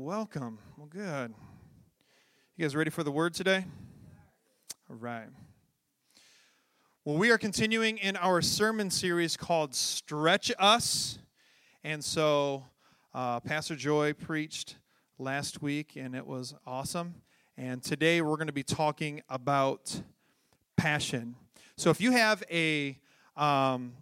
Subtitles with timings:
[0.00, 0.60] Welcome.
[0.76, 1.34] Well, good.
[2.56, 3.64] You guys ready for the word today?
[4.88, 5.26] All right.
[7.04, 11.18] Well, we are continuing in our sermon series called Stretch Us.
[11.82, 12.62] And so,
[13.12, 14.76] uh, Pastor Joy preached
[15.18, 17.16] last week, and it was awesome.
[17.56, 20.00] And today we're going to be talking about
[20.76, 21.34] passion.
[21.76, 23.00] So, if you have a
[23.36, 23.94] um,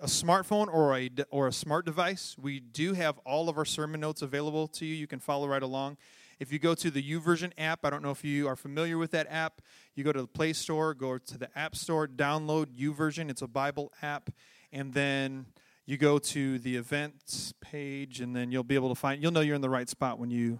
[0.00, 4.00] a smartphone or a or a smart device, we do have all of our sermon
[4.00, 4.94] notes available to you.
[4.94, 5.96] You can follow right along.
[6.38, 9.10] If you go to the YouVersion app, I don't know if you are familiar with
[9.10, 9.60] that app.
[9.94, 13.28] You go to the Play Store, go to the App Store, download YouVersion.
[13.30, 14.30] It's a Bible app,
[14.72, 15.46] and then
[15.84, 19.22] you go to the events page, and then you'll be able to find.
[19.22, 20.58] You'll know you're in the right spot when you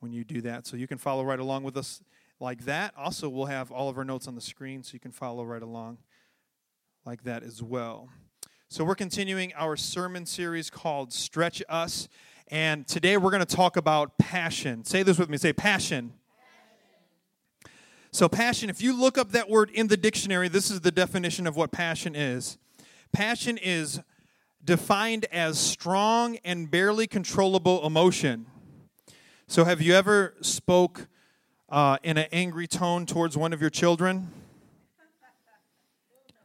[0.00, 0.66] when you do that.
[0.66, 2.02] So you can follow right along with us
[2.38, 2.92] like that.
[2.98, 5.62] Also, we'll have all of our notes on the screen, so you can follow right
[5.62, 5.98] along
[7.06, 8.10] like that as well.
[8.68, 12.08] So, we're continuing our sermon series called Stretch Us.
[12.48, 14.84] And today we're going to talk about passion.
[14.84, 16.12] Say this with me say passion.
[17.62, 17.72] passion.
[18.10, 21.46] So, passion, if you look up that word in the dictionary, this is the definition
[21.46, 22.58] of what passion is.
[23.12, 24.00] Passion is
[24.64, 28.46] defined as strong and barely controllable emotion.
[29.46, 31.06] So, have you ever spoke
[31.68, 34.32] uh, in an angry tone towards one of your children?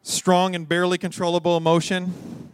[0.03, 2.51] Strong and barely controllable emotion.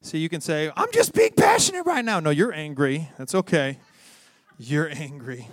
[0.00, 2.20] So you can say, I'm just being passionate right now.
[2.20, 3.08] No, you're angry.
[3.16, 3.78] That's okay.
[4.58, 5.48] You're angry.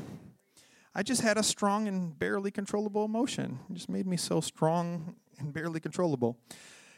[0.94, 3.60] I just had a strong and barely controllable emotion.
[3.70, 6.38] It just made me so strong and barely controllable.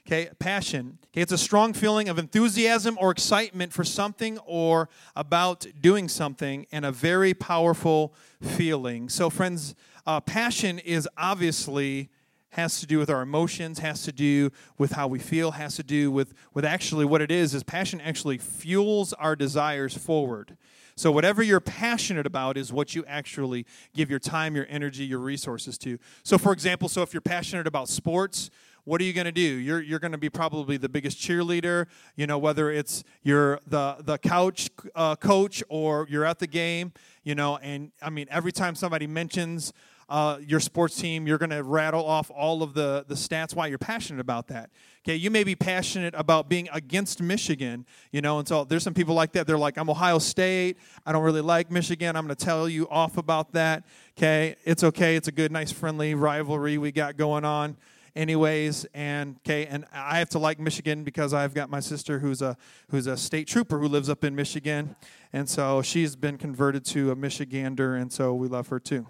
[0.08, 0.98] Okay, passion.
[1.11, 6.66] Okay, it's a strong feeling of enthusiasm or excitement for something or about doing something,
[6.73, 9.08] and a very powerful feeling.
[9.08, 12.09] So, friends, uh, passion is obviously
[12.54, 15.84] has to do with our emotions, has to do with how we feel, has to
[15.84, 20.56] do with, with actually what it is, is passion actually fuels our desires forward.
[20.95, 25.18] So, whatever you're passionate about is what you actually give your time, your energy, your
[25.18, 25.98] resources to.
[26.22, 28.52] So, for example, so if you're passionate about sports,
[28.83, 29.42] what are you going to do?
[29.42, 33.95] You're, you're going to be probably the biggest cheerleader, you know, whether it's you're the,
[34.02, 38.52] the couch uh, coach or you're at the game, you know, and I mean, every
[38.52, 39.73] time somebody mentions
[40.14, 43.66] uh, your sports team, you're going to rattle off all of the, the stats why
[43.66, 44.70] you're passionate about that.
[45.04, 48.94] Okay, you may be passionate about being against Michigan, you know, and so there's some
[48.94, 49.48] people like that.
[49.48, 50.78] They're like, I'm Ohio State.
[51.04, 52.16] I don't really like Michigan.
[52.16, 53.86] I'm going to tell you off about that.
[54.16, 55.16] Okay, it's okay.
[55.16, 57.76] It's a good, nice, friendly rivalry we got going on
[58.16, 62.44] anyways and okay and i have to like michigan because i've got my sister who's
[62.44, 62.56] a
[62.90, 64.95] who's a state trooper who lives up in michigan
[65.32, 69.08] and so she's been converted to a michigander and so we love her too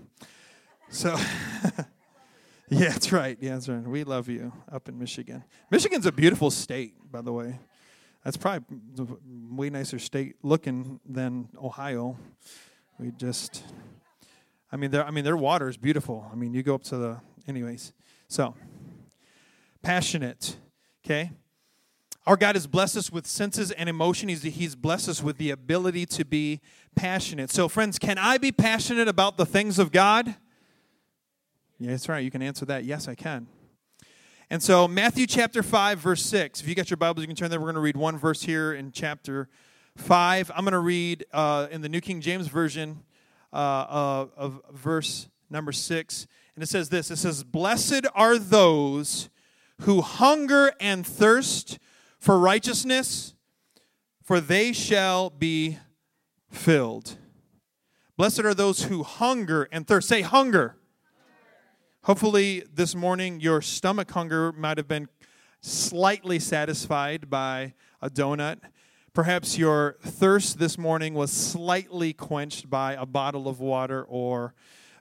[0.93, 1.17] so,
[2.69, 3.35] yeah, that's right.
[3.41, 3.81] Yeah, that's right.
[3.81, 5.43] We love you up in Michigan.
[5.71, 7.57] Michigan's a beautiful state, by the way.
[8.23, 8.63] That's probably
[9.49, 12.15] way nicer state looking than Ohio.
[12.99, 13.63] We just,
[14.71, 16.29] I mean, their, I mean, their water is beautiful.
[16.31, 17.91] I mean, you go up to the, anyways.
[18.27, 18.53] So,
[19.81, 20.57] passionate.
[21.03, 21.31] Okay.
[22.27, 24.29] Our God has blessed us with senses and emotion.
[24.29, 26.61] He's, he's blessed us with the ability to be
[26.95, 27.49] passionate.
[27.49, 30.35] So, friends, can I be passionate about the things of God?
[31.83, 32.23] Yeah, that's right.
[32.23, 32.85] You can answer that.
[32.85, 33.45] Yes, I can.
[34.49, 36.61] And so, Matthew chapter 5, verse 6.
[36.61, 37.59] If you got your Bibles, you can turn there.
[37.59, 39.49] We're going to read one verse here in chapter
[39.97, 40.49] 5.
[40.55, 43.03] I'm going to read uh, in the New King James Version
[43.51, 46.27] uh, uh, of verse number 6.
[46.55, 49.29] And it says this It says, Blessed are those
[49.81, 51.79] who hunger and thirst
[52.17, 53.33] for righteousness,
[54.23, 55.79] for they shall be
[56.49, 57.17] filled.
[58.15, 60.07] Blessed are those who hunger and thirst.
[60.07, 60.77] Say, hunger
[62.03, 65.07] Hopefully, this morning, your stomach hunger might have been
[65.61, 68.57] slightly satisfied by a donut.
[69.13, 74.53] Perhaps your thirst this morning was slightly quenched by a bottle of water or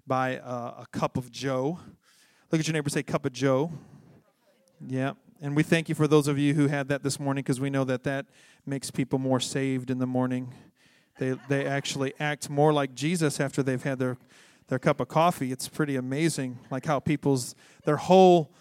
[0.06, 1.80] by a, a cup of Joe.
[2.52, 3.72] Look at your neighbor say, cup of Joe.
[4.86, 5.14] Yeah.
[5.40, 7.68] And we thank you for those of you who had that this morning because we
[7.68, 8.26] know that that
[8.64, 10.54] makes people more saved in the morning.
[11.18, 14.18] They, they actually act more like Jesus after they've had their
[14.68, 17.54] their cup of coffee, it's pretty amazing, like how people's
[17.84, 18.52] their whole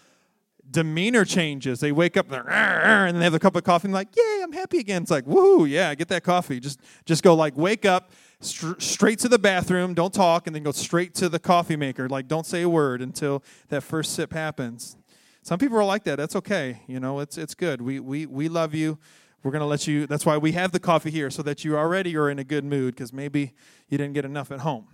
[0.70, 1.80] demeanor changes.
[1.80, 4.78] They wake up and they have a cup of coffee and like, yay, I'm happy
[4.78, 5.02] again.
[5.02, 6.60] It's like, woohoo, yeah, get that coffee.
[6.60, 8.10] Just just go like wake up,
[8.40, 12.08] st- straight to the bathroom, don't talk, and then go straight to the coffee maker.
[12.08, 14.96] Like don't say a word until that first sip happens.
[15.42, 16.16] Some people are like that.
[16.16, 16.82] That's okay.
[16.86, 17.82] You know, it's it's good.
[17.82, 18.98] We we we love you.
[19.42, 21.76] We're going to let you that's why we have the coffee here so that you
[21.76, 23.54] already are in a good mood because maybe
[23.88, 24.86] you didn't get enough at home.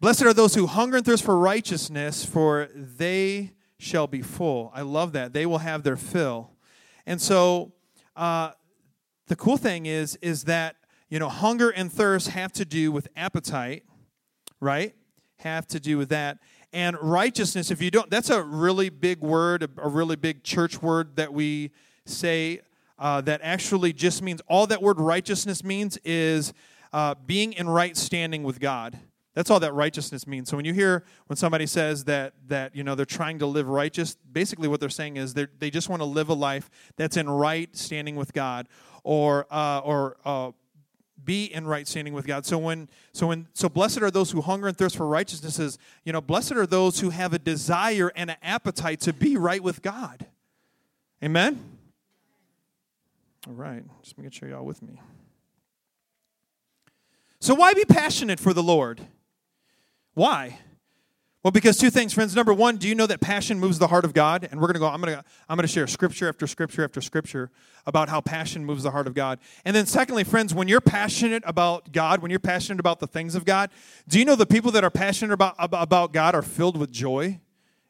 [0.00, 4.70] Blessed are those who hunger and thirst for righteousness, for they shall be full.
[4.74, 5.32] I love that.
[5.32, 6.52] They will have their fill.
[7.04, 7.72] And so,
[8.14, 8.52] uh,
[9.26, 10.76] the cool thing is, is that
[11.08, 13.84] you know, hunger and thirst have to do with appetite,
[14.60, 14.94] right?
[15.38, 16.38] Have to do with that.
[16.72, 21.16] And righteousness, if you don't, that's a really big word, a really big church word
[21.16, 21.70] that we
[22.04, 22.60] say
[22.98, 26.52] uh, that actually just means all that word righteousness means is
[26.92, 28.98] uh, being in right standing with God.
[29.38, 30.48] That's all that righteousness means.
[30.48, 33.68] So when you hear when somebody says that that you know they're trying to live
[33.68, 37.16] righteous, basically what they're saying is they they just want to live a life that's
[37.16, 38.66] in right standing with God,
[39.04, 40.50] or uh, or uh,
[41.22, 42.46] be in right standing with God.
[42.46, 45.78] So when so when so blessed are those who hunger and thirst for righteousness is,
[46.02, 49.62] you know, blessed are those who have a desire and an appetite to be right
[49.62, 50.26] with God.
[51.22, 51.78] Amen.
[53.46, 55.00] All right, just making sure y'all with me.
[57.38, 59.00] So why be passionate for the Lord?
[60.18, 60.58] Why?
[61.44, 62.34] Well, because two things, friends.
[62.34, 64.48] Number one, do you know that passion moves the heart of God?
[64.50, 64.88] And we're gonna go.
[64.88, 67.52] I'm gonna I'm gonna share scripture after scripture after scripture
[67.86, 69.38] about how passion moves the heart of God.
[69.64, 73.36] And then, secondly, friends, when you're passionate about God, when you're passionate about the things
[73.36, 73.70] of God,
[74.08, 77.38] do you know the people that are passionate about about God are filled with joy?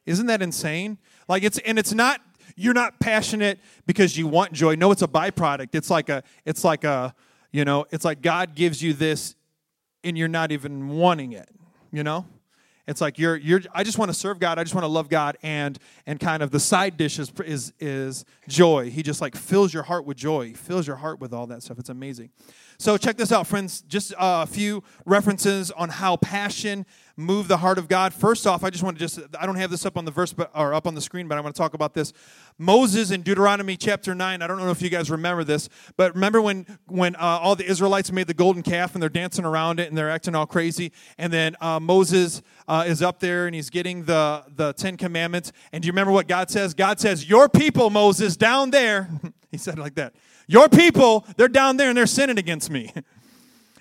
[0.05, 0.99] Isn't that insane?
[1.27, 2.21] Like it's and it's not
[2.55, 4.75] you're not passionate because you want joy.
[4.75, 5.73] No, it's a byproduct.
[5.73, 7.15] It's like a it's like a
[7.51, 9.33] you know it's like God gives you this,
[10.03, 11.49] and you're not even wanting it
[11.91, 12.25] you know?
[12.89, 14.57] It's like you're you're I just want to serve God.
[14.57, 15.77] I just want to love God and
[16.07, 18.89] and kind of the side dish is is is joy.
[18.89, 20.47] He just like fills your heart with joy.
[20.47, 21.77] He fills your heart with all that stuff.
[21.77, 22.31] It's amazing.
[22.81, 26.85] So check this out friends, just a few references on how passion
[27.17, 28.13] move the heart of God.
[28.13, 30.31] First off, I just want to just, I don't have this up on the verse,
[30.31, 32.13] but, or up on the screen, but I want to talk about this.
[32.57, 35.67] Moses in Deuteronomy chapter 9, I don't know if you guys remember this,
[35.97, 39.43] but remember when, when uh, all the Israelites made the golden calf and they're dancing
[39.43, 40.93] around it and they're acting all crazy?
[41.17, 45.51] And then uh, Moses uh, is up there and he's getting the, the Ten Commandments.
[45.73, 46.73] And do you remember what God says?
[46.73, 49.09] God says, Your people, Moses, down there,
[49.51, 50.13] he said it like that.
[50.49, 52.91] Your people, they're down there and they're sinning against me.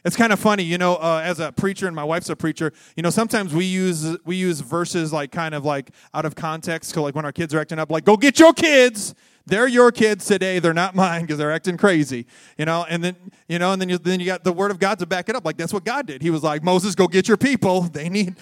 [0.05, 2.73] It's kind of funny, you know, uh, as a preacher and my wife's a preacher,
[2.97, 6.95] you know, sometimes we use we use verses like kind of like out of context,
[6.95, 9.15] so like when our kids are acting up, like, go get your kids.
[9.45, 10.61] They're your kids today.
[10.61, 12.27] They're not mine because they're acting crazy,
[12.57, 12.87] you know.
[12.89, 13.17] And then,
[13.49, 15.35] you know, and then you, then you got the word of God to back it
[15.35, 15.45] up.
[15.45, 16.23] Like that's what God did.
[16.23, 17.83] He was like, Moses, go get your people.
[17.93, 18.37] They need.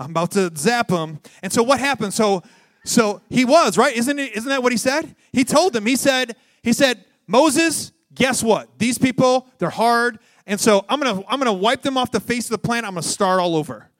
[0.00, 1.20] I'm about to zap them.
[1.42, 2.12] And so what happened?
[2.12, 2.42] So,
[2.84, 3.96] so he was right.
[3.96, 4.36] Isn't it?
[4.36, 5.14] Isn't that what he said?
[5.32, 5.86] He told them.
[5.86, 6.34] He said.
[6.64, 8.78] He said, Moses, guess what?
[8.78, 10.18] These people, they're hard.
[10.46, 12.58] And so I'm going to I'm going to wipe them off the face of the
[12.58, 12.88] planet.
[12.88, 13.90] I'm going to start all over.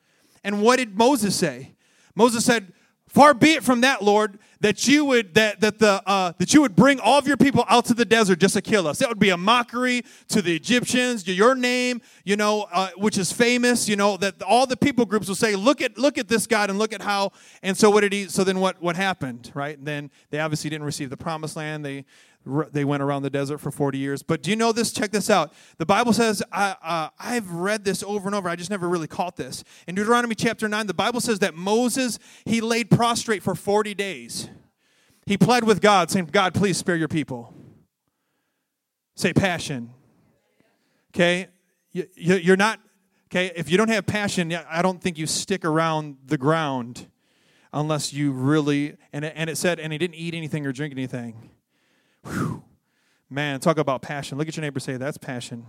[0.42, 1.74] And what did Moses say?
[2.14, 2.72] Moses said,
[3.14, 6.60] Far be it from that, Lord, that you would that that the uh, that you
[6.62, 8.98] would bring all of your people out to the desert just to kill us.
[8.98, 11.28] That would be a mockery to the Egyptians.
[11.28, 13.88] Your name, you know, uh, which is famous.
[13.88, 16.70] You know that all the people groups will say, "Look at look at this God
[16.70, 17.30] and look at how."
[17.62, 18.26] And so what did he?
[18.26, 19.52] So then what what happened?
[19.54, 19.78] Right?
[19.78, 21.84] And then they obviously didn't receive the promised land.
[21.84, 22.06] They
[22.46, 24.22] they went around the desert for 40 years.
[24.22, 24.92] But do you know this?
[24.92, 25.52] Check this out.
[25.78, 28.48] The Bible says, I, uh, I've read this over and over.
[28.48, 29.64] I just never really caught this.
[29.86, 34.48] In Deuteronomy chapter 9, the Bible says that Moses, he laid prostrate for 40 days.
[35.26, 37.54] He pled with God, saying, God, please spare your people.
[39.16, 39.90] Say passion.
[41.14, 41.48] Okay?
[41.92, 42.80] You're not,
[43.30, 43.52] okay?
[43.56, 47.06] If you don't have passion, I don't think you stick around the ground
[47.72, 50.92] unless you really, and it, and it said, and he didn't eat anything or drink
[50.92, 51.50] anything.
[52.24, 52.64] Whew.
[53.30, 54.38] Man, talk about passion.
[54.38, 55.66] Look at your neighbor say, that's passion.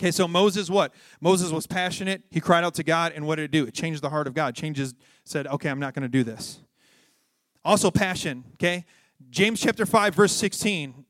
[0.00, 0.94] Okay, so Moses, what?
[1.20, 2.22] Moses was passionate.
[2.30, 3.66] He cried out to God, and what did it do?
[3.66, 4.54] It changed the heart of God.
[4.54, 6.60] Changes, said, okay, I'm not going to do this.
[7.64, 8.86] Also, passion, okay?
[9.28, 11.04] James chapter 5, verse 16,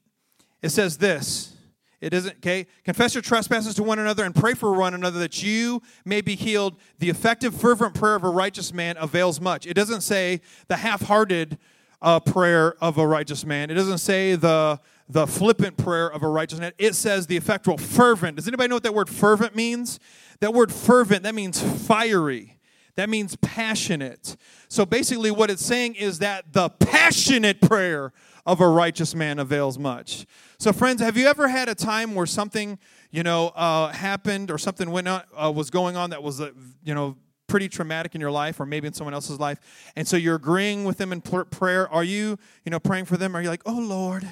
[0.62, 1.55] it says this.
[2.00, 2.67] It isn't, okay?
[2.83, 6.35] Confess your trespasses to one another and pray for one another that you may be
[6.35, 6.76] healed.
[6.99, 9.67] The effective, fervent prayer of a righteous man avails much.
[9.67, 11.59] It doesn't say the half hearted
[12.02, 13.71] uh, prayer of a righteous man.
[13.71, 14.80] It doesn't say the
[15.11, 16.73] the flippant prayer of a righteous man.
[16.78, 18.37] It says the effectual, fervent.
[18.37, 19.99] Does anybody know what that word fervent means?
[20.38, 22.59] That word fervent, that means fiery.
[22.95, 24.37] That means passionate.
[24.69, 28.12] So basically, what it's saying is that the passionate prayer
[28.47, 30.26] of a righteous man avails much.
[30.59, 32.78] So, friends, have you ever had a time where something,
[33.11, 36.50] you know, uh, happened or something went on, uh, was going on that was, uh,
[36.85, 37.16] you know,
[37.50, 39.59] pretty traumatic in your life or maybe in someone else's life
[39.97, 43.37] and so you're agreeing with them in prayer are you you know praying for them?
[43.37, 44.26] Are you like oh lord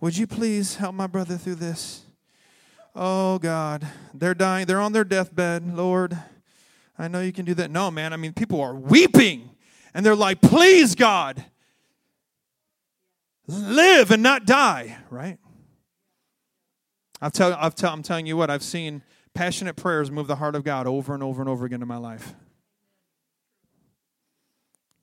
[0.00, 2.02] would you please help my brother through this?
[2.94, 6.16] Oh god they're dying they're on their deathbed lord
[6.96, 7.70] i know you can do that.
[7.72, 9.50] No man i mean people are weeping
[9.92, 11.44] and they're like please god
[13.48, 15.38] live and not die right?
[17.20, 19.02] I'll tell, I'll tell, I'm telling you what, I've seen
[19.36, 21.98] Passionate prayers move the heart of God over and over and over again in my
[21.98, 22.34] life.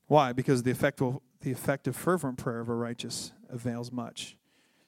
[0.07, 0.33] Why?
[0.33, 4.35] Because the effective, the effective fervent prayer of a righteous avails much.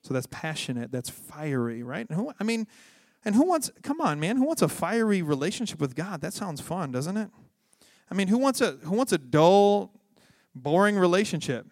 [0.01, 2.07] So that's passionate, that's fiery, right?
[2.09, 2.65] And who, I mean,
[3.23, 6.21] and who wants, come on, man, who wants a fiery relationship with God?
[6.21, 7.29] That sounds fun, doesn't it?
[8.09, 9.91] I mean, who wants a who wants a dull,
[10.55, 11.67] boring relationship?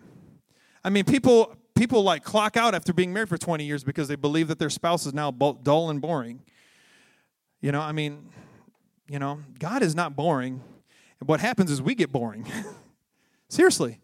[0.83, 4.15] I mean, people people like clock out after being married for 20 years because they
[4.15, 6.43] believe that their spouse is now dull and boring.
[7.63, 8.27] You know, I mean,
[9.07, 10.61] you know, God is not boring.
[11.25, 12.45] What happens is we get boring.
[13.47, 14.01] Seriously.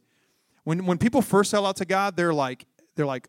[0.63, 3.27] When when people first sell out to God, they're like they're like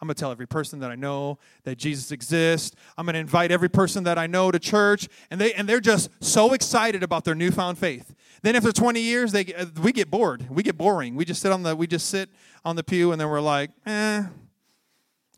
[0.00, 2.74] I'm going to tell every person that I know that Jesus exists.
[2.98, 5.08] I'm going to invite every person that I know to church.
[5.30, 8.14] And, they, and they're just so excited about their newfound faith.
[8.40, 10.48] Then after 20 years, they, we get bored.
[10.48, 11.16] We get boring.
[11.16, 12.30] We just sit on the, we just sit
[12.64, 14.24] on the pew and then we're like, eh,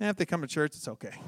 [0.01, 1.19] eh if they come to church, it's okay.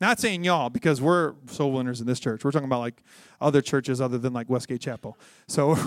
[0.00, 2.44] Not saying y'all, because we're soul winners in this church.
[2.44, 3.02] We're talking about like
[3.40, 5.18] other churches other than like Westgate Chapel.
[5.48, 5.74] So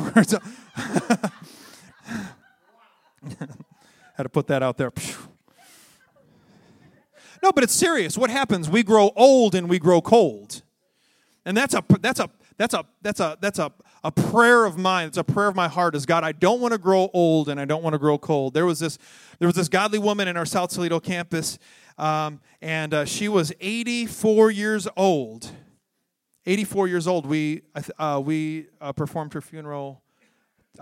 [4.18, 4.92] had to put that out there.
[7.42, 8.18] No, but it's serious.
[8.18, 8.70] What happens?
[8.70, 10.62] We grow old and we grow cold.
[11.46, 13.72] And that's a that's a that's a that's a that's a,
[14.04, 15.08] a prayer of mine.
[15.08, 17.60] It's a prayer of my heart is God, I don't want to grow old and
[17.60, 18.54] I don't want to grow cold.
[18.54, 19.00] There was this
[19.40, 21.58] there was this godly woman in our South Toledo campus,
[22.02, 25.52] um, and uh, she was 84 years old.
[26.48, 27.28] 84 years old.
[27.28, 27.62] We
[28.00, 30.02] uh, we uh, performed her funeral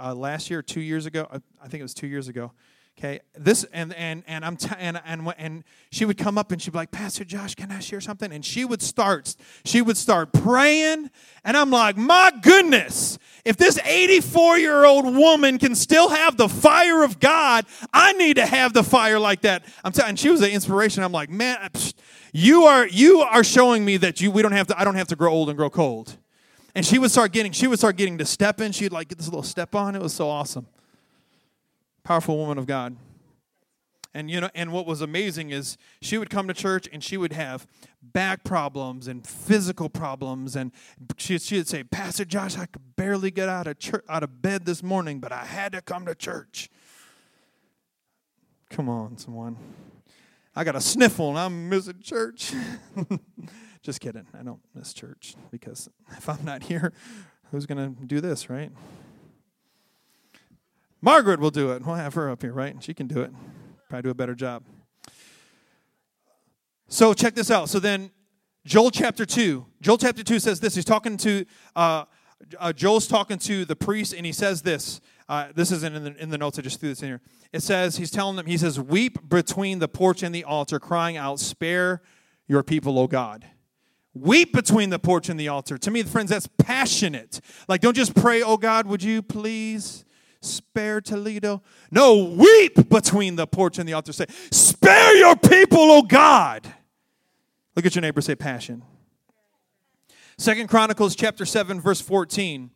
[0.02, 1.28] uh, last year, two years ago.
[1.62, 2.54] I think it was two years ago.
[3.00, 6.62] Okay, this and and and I'm t- and and and she would come up and
[6.62, 8.30] she'd be like, Pastor Josh, can I share something?
[8.34, 11.10] And she would start, she would start praying,
[11.46, 16.50] and I'm like, my goodness, if this 84 year old woman can still have the
[16.50, 19.64] fire of God, I need to have the fire like that.
[19.86, 20.18] I'm telling.
[20.18, 21.02] She was an inspiration.
[21.02, 21.70] I'm like, man,
[22.34, 24.78] you are you are showing me that you we don't have to.
[24.78, 26.18] I don't have to grow old and grow cold.
[26.76, 28.74] And she would start getting, she would start getting to step in.
[28.74, 29.96] She'd like get this little step on.
[29.96, 30.68] It was so awesome
[32.10, 32.96] powerful woman of God.
[34.16, 37.18] And you know, and what was amazing is she would come to church and she
[37.18, 37.68] would have
[38.02, 40.72] back problems and physical problems, and
[41.18, 44.66] she she'd say, "Pastor Josh, I could barely get out of church, out of bed
[44.66, 46.72] this morning, but I had to come to church."
[48.72, 49.56] Come on, someone.
[50.56, 52.54] I got a sniffle and I'm missing church.
[53.84, 54.26] Just kidding.
[54.34, 55.88] I don't miss church because
[56.18, 56.92] if I'm not here,
[57.52, 58.72] who's going to do this, right?
[61.02, 61.86] Margaret will do it.
[61.86, 62.76] We'll have her up here, right?
[62.82, 63.32] She can do it.
[63.90, 64.64] Probably do a better job.
[66.88, 67.70] So check this out.
[67.70, 68.12] So then,
[68.66, 69.66] Joel chapter 2.
[69.82, 70.76] Joel chapter 2 says this.
[70.76, 72.06] He's talking to, uh,
[72.60, 75.00] uh, Joel's talking to the priest, and he says this.
[75.30, 77.22] Uh, this isn't in the, in the notes, I just threw this in here.
[77.54, 81.16] It says, he's telling them, he says, Weep between the porch and the altar, crying
[81.16, 82.02] out, Spare
[82.48, 83.46] your people, O God.
[84.16, 85.78] Weep between the porch and the altar.
[85.78, 87.40] To me, friends, that's passionate.
[87.68, 90.04] Like, don't just pray, Oh God, would you please
[90.42, 91.62] spare Toledo.
[91.92, 94.14] No, weep between the porch and the altar.
[94.14, 96.68] Say, spare your people, O God.
[97.76, 98.84] Look at your neighbor, say passion.
[100.38, 102.72] Second Chronicles chapter 7, verse 14.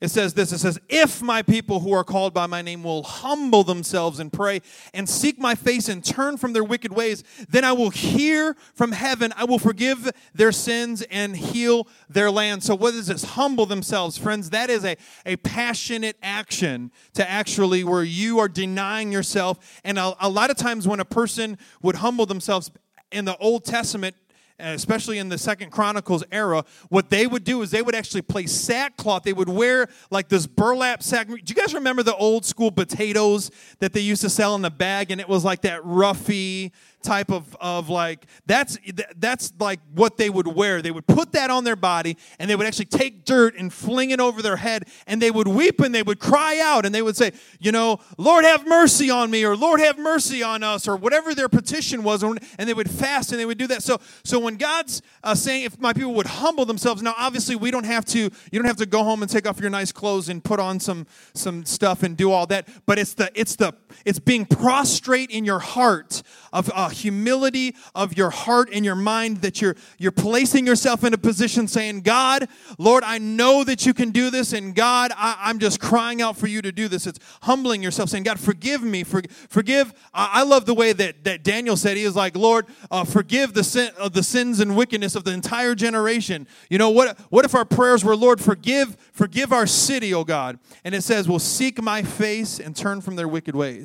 [0.00, 3.02] It says this it says, If my people who are called by my name will
[3.02, 4.62] humble themselves and pray
[4.94, 8.92] and seek my face and turn from their wicked ways, then I will hear from
[8.92, 9.34] heaven.
[9.36, 12.62] I will forgive their sins and heal their land.
[12.62, 13.24] So, what is this?
[13.24, 14.50] Humble themselves, friends.
[14.50, 19.80] That is a, a passionate action to actually where you are denying yourself.
[19.84, 22.70] And a, a lot of times, when a person would humble themselves
[23.12, 24.16] in the Old Testament,
[24.60, 28.52] especially in the second chronicles era what they would do is they would actually place
[28.52, 29.22] sackcloth.
[29.22, 31.28] They would wear like this burlap sack.
[31.28, 34.70] Do you guys remember the old school potatoes that they used to sell in the
[34.70, 35.10] bag?
[35.10, 38.78] And it was like that roughy type of, of like that's
[39.16, 40.82] that's like what they would wear.
[40.82, 44.10] They would put that on their body and they would actually take dirt and fling
[44.10, 47.02] it over their head and they would weep and they would cry out and they
[47.02, 50.86] would say you know lord have mercy on me or lord have mercy on us
[50.86, 53.82] or whatever their petition was and they would fast and they would do that.
[53.82, 57.70] So so when god's uh, saying if my people would humble themselves now obviously we
[57.70, 60.28] don't have to you don't have to go home and take off your nice clothes
[60.28, 63.72] and put on some some stuff and do all that but it's the it's the
[64.04, 69.38] it's being prostrate in your heart of uh, humility of your heart and your mind
[69.38, 73.94] that you're you're placing yourself in a position saying, God, Lord, I know that you
[73.94, 77.06] can do this, and God, I, am just crying out for you to do this.
[77.06, 79.04] It's humbling yourself, saying, God, forgive me.
[79.04, 79.92] For, forgive.
[80.12, 83.54] I, I love the way that, that Daniel said, he is like, Lord, uh, forgive
[83.54, 86.46] the sin of the sins and wickedness of the entire generation.
[86.68, 90.58] You know, what what if our prayers were, Lord, forgive, forgive our city, oh God?
[90.84, 93.79] And it says, Well, seek my face and turn from their wicked ways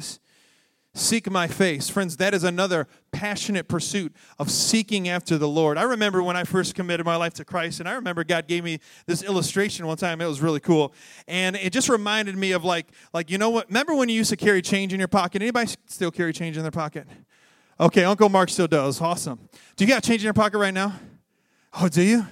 [0.95, 1.89] seek my face.
[1.89, 5.77] Friends, that is another passionate pursuit of seeking after the Lord.
[5.77, 8.63] I remember when I first committed my life to Christ, and I remember God gave
[8.63, 10.21] me this illustration one time.
[10.21, 10.93] It was really cool.
[11.27, 13.67] And it just reminded me of like, like you know what?
[13.67, 15.41] Remember when you used to carry change in your pocket?
[15.41, 17.07] Anybody still carry change in their pocket?
[17.77, 19.01] Okay, Uncle Mark still does.
[19.01, 19.49] Awesome.
[19.75, 20.93] Do you got change in your pocket right now?
[21.79, 22.25] Oh, do you?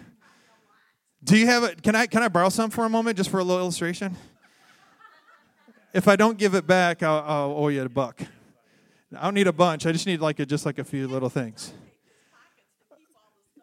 [1.21, 1.83] Do you have it?
[1.83, 4.15] Can I can I borrow some for a moment, just for a little illustration?
[5.93, 8.21] If I don't give it back, I'll, I'll owe you a buck.
[9.15, 9.85] I don't need a bunch.
[9.85, 11.71] I just need like a, just like a few little things.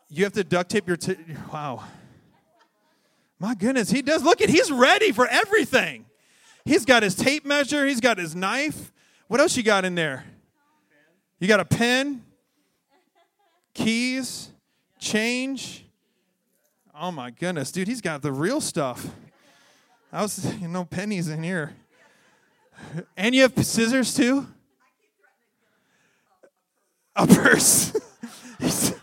[0.08, 0.96] You have to duct tape your.
[0.96, 1.16] T-
[1.52, 1.84] wow.
[3.38, 4.22] My goodness, he does.
[4.22, 6.04] Look at he's ready for everything.
[6.64, 7.86] He's got his tape measure.
[7.86, 8.92] He's got his knife.
[9.28, 10.24] What else you got in there?
[11.38, 12.22] You got a pen,
[13.72, 14.50] keys,
[14.98, 15.86] change.
[16.94, 19.06] Oh my goodness, dude, he's got the real stuff.
[20.12, 21.72] I was, you know, pennies in here.
[23.16, 24.46] And you have scissors too?
[27.16, 27.92] A purse.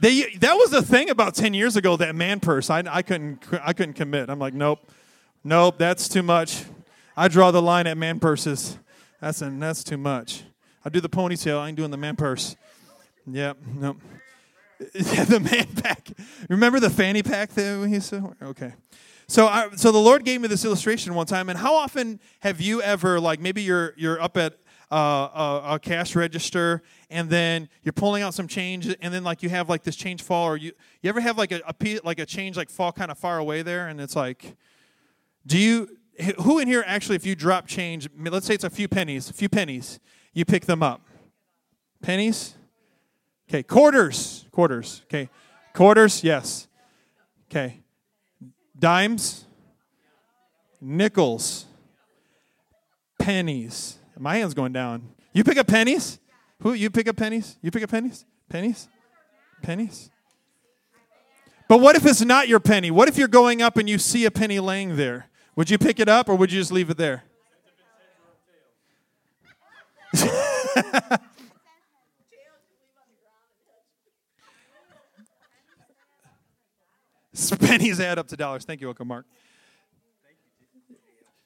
[0.00, 2.70] they, that was the thing about 10 years ago, that man purse.
[2.70, 4.28] I, I, couldn't, I couldn't commit.
[4.28, 4.80] I'm like, nope,
[5.44, 6.64] nope, that's too much.
[7.16, 8.78] I draw the line at man purses.
[9.20, 10.44] That's, a, that's too much.
[10.84, 12.56] I do the ponytail, I ain't doing the man purse.
[13.26, 13.96] Yep, nope.
[14.94, 16.08] Yeah, the man pack.
[16.48, 18.34] Remember the fanny pack that we used to?
[18.42, 18.72] Okay.
[19.30, 22.62] So, I, so the Lord gave me this illustration one time, and how often have
[22.62, 24.58] you ever, like, maybe you're you're up at
[24.90, 29.42] uh, a, a, cash register, and then you're pulling out some change, and then like
[29.42, 32.18] you have like this change fall, or you you ever have like a, a like
[32.18, 34.56] a change like fall kind of far away there, and it's like,
[35.46, 35.98] do you
[36.40, 39.34] who in here actually, if you drop change, let's say it's a few pennies, a
[39.34, 40.00] few pennies,
[40.32, 41.06] you pick them up,
[42.00, 42.54] pennies,
[43.46, 45.28] okay, quarters, quarters, okay,
[45.74, 46.66] quarters, yes,
[47.50, 47.82] okay
[48.78, 49.44] dimes,
[50.80, 51.66] nickels,
[53.18, 53.98] pennies.
[54.18, 55.10] My hand's going down.
[55.32, 56.18] You pick up pennies?
[56.62, 57.56] Who you pick up pennies?
[57.62, 58.24] You pick up pennies?
[58.48, 58.88] Pennies?
[59.62, 60.10] Pennies?
[61.68, 62.90] But what if it's not your penny?
[62.90, 65.26] What if you're going up and you see a penny laying there?
[65.54, 67.24] Would you pick it up or would you just leave it there?
[77.60, 78.64] pennies add up to dollars.
[78.64, 79.26] Thank you, Uncle Mark.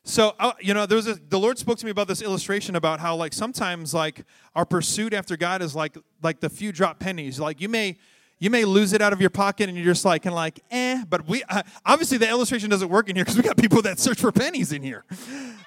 [0.05, 2.75] So uh, you know, there was a, the Lord spoke to me about this illustration
[2.75, 4.25] about how like sometimes like
[4.55, 7.39] our pursuit after God is like like the few drop pennies.
[7.39, 7.99] Like you may
[8.41, 11.05] you may lose it out of your pocket and you're just like and like eh.
[11.09, 14.01] But we uh, obviously the illustration doesn't work in here because we got people that
[14.01, 15.05] search for pennies in here.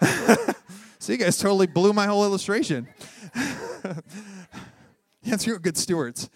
[0.99, 2.89] so you guys totally blew my whole illustration.
[5.23, 6.29] yes, you're good stewards.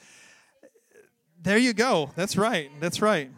[1.42, 2.12] There you go.
[2.16, 2.72] That's right.
[2.80, 3.32] That's right.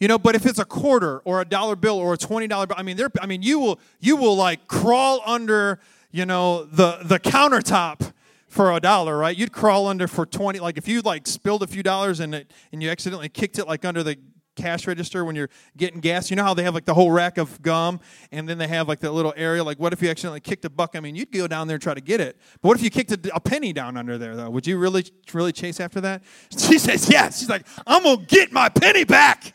[0.00, 2.66] You know, but if it's a quarter or a dollar bill or a twenty dollar
[2.66, 3.10] bill, I mean, there.
[3.20, 5.78] I mean, you will you will like crawl under,
[6.10, 8.12] you know, the the countertop
[8.48, 9.36] for a dollar, right?
[9.36, 10.58] You'd crawl under for twenty.
[10.58, 13.66] Like if you like spilled a few dollars and it and you accidentally kicked it
[13.66, 14.16] like under the
[14.56, 16.30] cash register when you're getting gas.
[16.30, 18.00] You know how they have like the whole rack of gum
[18.32, 19.64] and then they have like that little area.
[19.64, 20.92] Like, what if you accidentally kicked a buck?
[20.94, 22.38] I mean, you'd go down there and try to get it.
[22.60, 24.50] But what if you kicked a, a penny down under there, though?
[24.50, 26.22] Would you really, really chase after that?
[26.70, 27.40] She says, yes.
[27.40, 29.54] She's like, I'm going to get my penny back.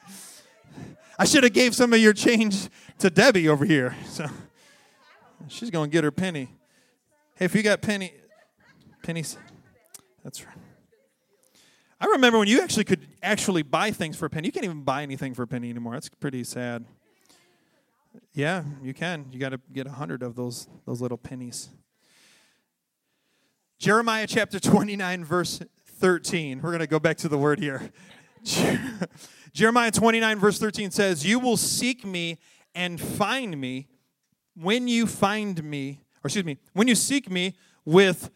[1.17, 3.95] I should have gave some of your change to Debbie over here.
[4.08, 4.28] So
[5.47, 6.49] she's going to get her penny.
[7.36, 8.13] Hey, if you got penny
[9.04, 9.38] pennies,
[10.23, 10.56] that's right.
[11.99, 14.47] I remember when you actually could actually buy things for a penny.
[14.47, 15.93] You can't even buy anything for a penny anymore.
[15.93, 16.86] That's pretty sad.
[18.34, 19.28] Yeah, you can.
[19.32, 21.69] You got to get a hundred of those those little pennies.
[23.80, 26.62] Jeremiah chapter 29, verse 13.
[26.62, 27.91] We're going to go back to the word here.
[29.53, 32.38] Jeremiah 29, verse 13 says, You will seek me
[32.73, 33.88] and find me
[34.55, 37.55] when you find me, or excuse me, when you seek me
[37.86, 38.29] with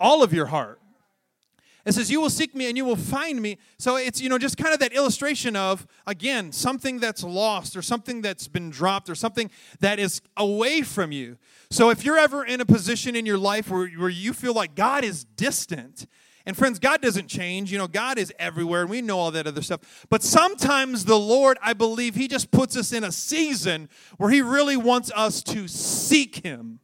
[0.00, 0.80] all of your heart.
[1.84, 3.58] It says, You will seek me and you will find me.
[3.78, 7.82] So it's, you know, just kind of that illustration of, again, something that's lost or
[7.82, 11.36] something that's been dropped or something that is away from you.
[11.70, 14.74] So if you're ever in a position in your life where, where you feel like
[14.74, 16.06] God is distant,
[16.46, 17.72] and friends, God doesn't change.
[17.72, 20.06] You know, God is everywhere, and we know all that other stuff.
[20.10, 24.42] But sometimes the Lord, I believe, He just puts us in a season where He
[24.42, 26.80] really wants us to seek Him.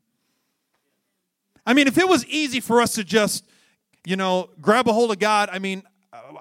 [1.66, 3.44] I mean, if it was easy for us to just,
[4.07, 5.83] you know, grab a hold of God, I mean,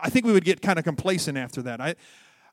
[0.01, 1.81] I think we would get kind of complacent after that.
[1.81, 1.95] I,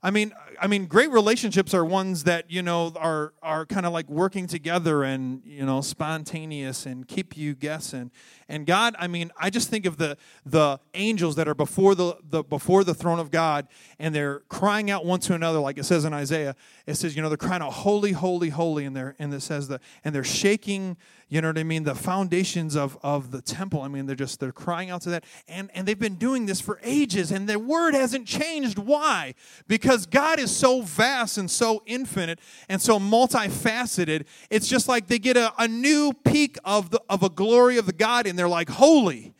[0.02, 3.92] I mean, I mean, great relationships are ones that you know are are kind of
[3.92, 8.11] like working together and you know spontaneous and keep you guessing.
[8.48, 12.16] And God, I mean, I just think of the the angels that are before the,
[12.28, 13.66] the before the throne of God,
[13.98, 16.54] and they're crying out one to another, like it says in Isaiah.
[16.87, 19.68] It says, you know, they're crying out, "Holy, holy, holy," and they're and it says
[19.68, 20.96] the and they're shaking,
[21.28, 21.82] you know what I mean?
[21.82, 23.82] The foundations of, of the temple.
[23.82, 25.24] I mean, they're just they're crying out to that.
[25.48, 28.78] And and they've been doing this for ages, and their word hasn't changed.
[28.78, 29.34] Why?
[29.66, 34.26] Because God is so vast and so infinite and so multifaceted.
[34.50, 37.86] It's just like they get a, a new peek of the of a glory of
[37.86, 39.34] the God, and they're like, holy.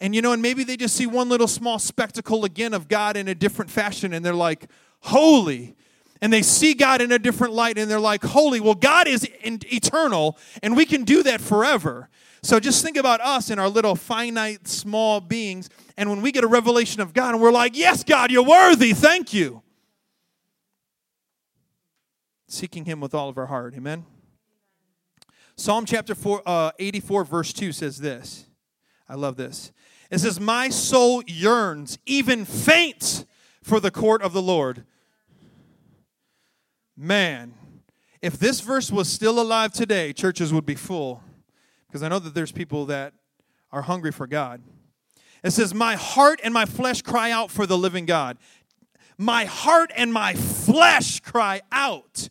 [0.00, 3.18] And you know, and maybe they just see one little small spectacle again of God
[3.18, 4.66] in a different fashion, and they're like,
[5.00, 5.76] holy
[6.20, 9.28] and they see God in a different light and they're like, holy, well, God is
[9.42, 12.08] eternal and we can do that forever.
[12.42, 15.68] So just think about us and our little finite, small beings.
[15.96, 18.92] And when we get a revelation of God and we're like, yes, God, you're worthy,
[18.92, 19.62] thank you.
[22.46, 23.74] Seeking Him with all of our heart.
[23.76, 24.06] Amen.
[25.56, 28.46] Psalm chapter four, uh, 84, verse 2 says this.
[29.08, 29.72] I love this.
[30.10, 33.26] It says, My soul yearns, even faints,
[33.62, 34.84] for the court of the Lord.
[37.00, 37.54] Man,
[38.20, 41.22] if this verse was still alive today, churches would be full.
[41.86, 43.14] Because I know that there's people that
[43.70, 44.62] are hungry for God.
[45.44, 48.36] It says, My heart and my flesh cry out for the living God.
[49.16, 52.28] My heart and my flesh cry out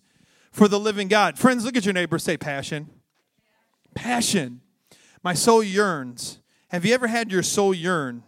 [0.51, 1.39] for the living God.
[1.39, 2.89] Friends, look at your neighbor, say passion.
[3.95, 4.59] Passion.
[5.23, 6.41] My soul yearns.
[6.69, 8.23] Have you ever had your soul yearn?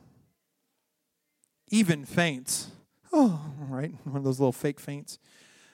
[1.67, 2.71] Even faints.
[3.12, 3.93] Oh, right.
[4.06, 5.19] One of those little fake faints.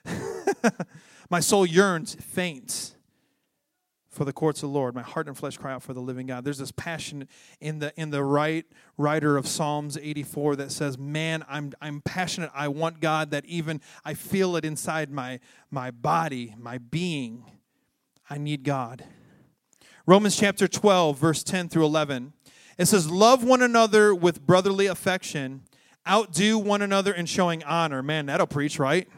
[1.30, 2.96] My soul yearns, faints
[4.16, 4.96] for the courts of the Lord.
[4.96, 6.46] My heart and flesh cry out for the living God.
[6.46, 7.28] There's this passion
[7.60, 8.66] in the in the right
[8.98, 12.50] writer of Psalms 84 that says, "Man, I'm I'm passionate.
[12.56, 15.40] I want God that even I feel it inside my
[15.70, 17.52] my body, my being.
[18.30, 19.04] I need God."
[20.08, 22.34] Romans chapter 12 verse 10 through 11.
[22.78, 25.64] It says, "Love one another with brotherly affection,
[26.08, 29.10] outdo one another in showing honor." Man, that'll preach, right?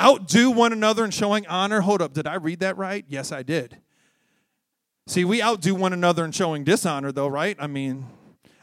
[0.00, 1.80] Outdo one another in showing honor.
[1.80, 3.04] Hold up, did I read that right?
[3.08, 3.78] Yes, I did.
[5.06, 7.56] See, we outdo one another in showing dishonor, though, right?
[7.58, 8.06] I mean,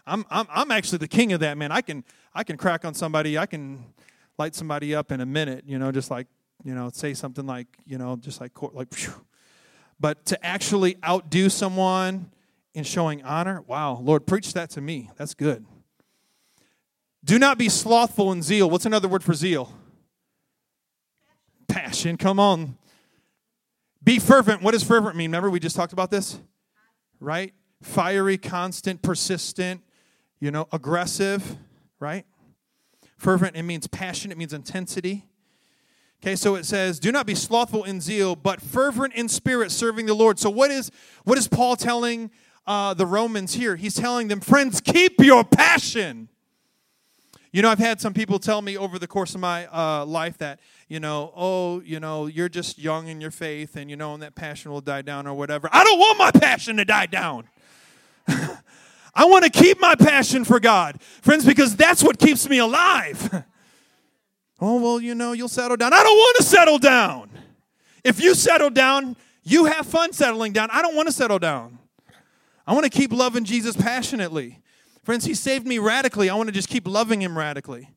[0.07, 1.71] I'm, I'm, I'm actually the king of that, man.
[1.71, 3.85] I can, I can crack on somebody, I can
[4.37, 6.27] light somebody up in a minute, you know, just like,
[6.63, 9.13] you know, say something like, you know, just like, like, phew.
[9.99, 12.31] but to actually outdo someone
[12.73, 15.09] in showing honor, wow, Lord, preach that to me.
[15.17, 15.65] That's good.
[17.23, 18.69] Do not be slothful in zeal.
[18.69, 19.73] What's another word for zeal?
[21.69, 22.17] Passion.
[22.17, 22.77] Come on.
[24.03, 24.61] Be fervent.
[24.61, 25.29] What does fervent mean?
[25.29, 26.39] Remember, we just talked about this?
[27.19, 27.53] Right?
[27.81, 29.81] Fiery, constant, persistent,
[30.39, 31.57] you know, aggressive,
[31.99, 32.25] right?
[33.17, 35.25] Fervent, it means passion, it means intensity.
[36.21, 40.05] Okay, so it says, "Do not be slothful in zeal, but fervent in spirit, serving
[40.05, 40.91] the Lord." So, what is
[41.23, 42.29] what is Paul telling
[42.67, 43.77] uh, the Romans here?
[43.77, 46.27] He's telling them, friends, keep your passion.
[47.51, 50.37] You know, I've had some people tell me over the course of my uh, life
[50.37, 54.13] that, you know, oh, you know, you're just young in your faith and, you know,
[54.13, 55.67] and that passion will die down or whatever.
[55.71, 57.47] I don't want my passion to die down.
[58.27, 63.43] I want to keep my passion for God, friends, because that's what keeps me alive.
[64.61, 65.91] oh, well, you know, you'll settle down.
[65.91, 67.31] I don't want to settle down.
[68.03, 70.69] If you settle down, you have fun settling down.
[70.71, 71.79] I don't want to settle down.
[72.67, 74.59] I want to keep loving Jesus passionately.
[75.03, 76.29] Friends, he saved me radically.
[76.29, 77.89] I want to just keep loving him radically.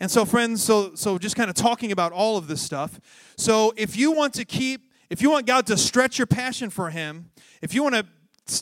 [0.00, 3.00] And so, friends, so so just kind of talking about all of this stuff.
[3.36, 6.90] So if you want to keep, if you want God to stretch your passion for
[6.90, 7.30] him,
[7.62, 8.06] if you want to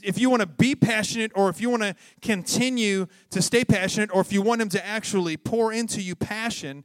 [0.03, 4.11] if you want to be passionate or if you want to continue to stay passionate
[4.15, 6.85] or if you want him to actually pour into you passion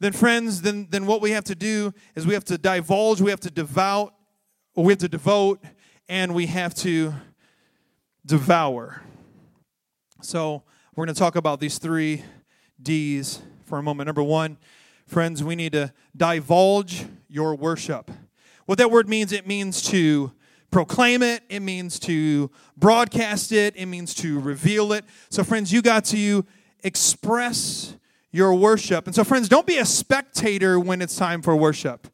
[0.00, 3.30] then friends then then what we have to do is we have to divulge we
[3.30, 4.14] have to devout
[4.74, 5.62] we have to devote
[6.08, 7.12] and we have to
[8.24, 9.02] devour
[10.20, 10.62] so,
[10.96, 12.24] we're going to talk about these three
[12.82, 14.06] D's for a moment.
[14.06, 14.58] Number one,
[15.06, 18.10] friends, we need to divulge your worship.
[18.66, 20.32] What that word means, it means to
[20.72, 25.04] proclaim it, it means to broadcast it, it means to reveal it.
[25.30, 26.44] So, friends, you got to
[26.82, 27.94] express
[28.32, 29.06] your worship.
[29.06, 32.08] And so, friends, don't be a spectator when it's time for worship.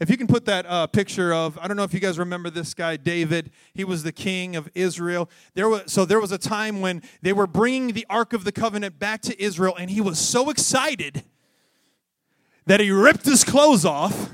[0.00, 2.50] If you can put that uh, picture of, I don't know if you guys remember
[2.50, 3.50] this guy, David.
[3.72, 5.30] He was the king of Israel.
[5.54, 8.52] There was, so there was a time when they were bringing the Ark of the
[8.52, 11.22] Covenant back to Israel, and he was so excited
[12.66, 14.30] that he ripped his clothes off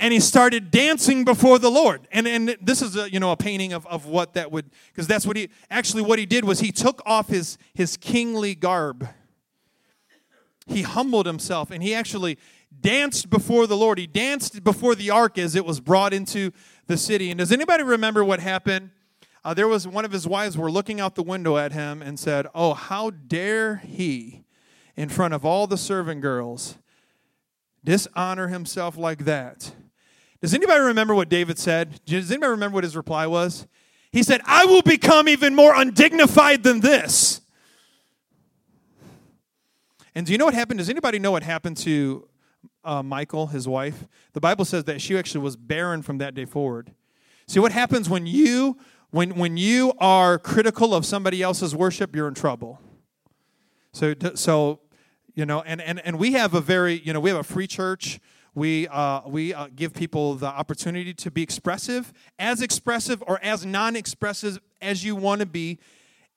[0.00, 2.06] and he started dancing before the Lord.
[2.12, 5.06] And, and this is a, you know, a painting of, of what that would, because
[5.06, 9.08] that's what he, actually what he did was he took off his, his kingly garb.
[10.66, 12.38] He humbled himself and he actually,
[12.80, 13.98] danced before the Lord.
[13.98, 16.52] He danced before the ark as it was brought into
[16.86, 17.30] the city.
[17.30, 18.90] And does anybody remember what happened?
[19.44, 22.18] Uh, there was one of his wives were looking out the window at him and
[22.18, 24.44] said, "Oh, how dare he,
[24.96, 26.78] in front of all the servant girls,
[27.84, 29.72] dishonor himself like that?"
[30.40, 32.00] Does anybody remember what David said?
[32.04, 33.66] Does anybody remember what his reply was?
[34.12, 37.40] He said, I will become even more undignified than this.
[40.14, 40.78] And do you know what happened?
[40.78, 42.28] Does anybody know what happened to
[42.84, 44.06] uh, Michal, his wife?
[44.32, 46.92] The Bible says that she actually was barren from that day forward.
[47.46, 48.76] See what happens when you
[49.10, 52.80] when when you are critical of somebody else's worship, you're in trouble.
[53.92, 54.80] So so
[55.34, 57.66] you know, and and and we have a very you know we have a free
[57.66, 58.20] church.
[58.54, 63.64] We, uh, we uh, give people the opportunity to be expressive, as expressive or as
[63.64, 65.78] non expressive as you want to be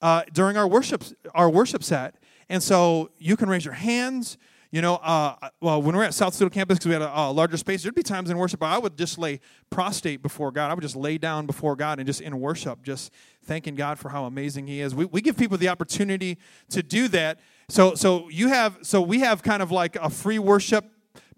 [0.00, 1.02] uh, during our worship,
[1.34, 2.16] our worship set.
[2.48, 4.38] And so you can raise your hands.
[4.72, 7.30] You know, uh, well, when we're at South Steel campus, because we had a, a,
[7.30, 10.70] larger space, there'd be times in worship I would just lay prostrate before God.
[10.70, 13.12] I would just lay down before God and just in worship, just
[13.44, 14.94] thanking God for how amazing He is.
[14.94, 16.38] We, we give people the opportunity
[16.70, 17.38] to do that.
[17.68, 20.86] So, so you have, so we have kind of like a free worship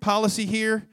[0.00, 0.86] policy here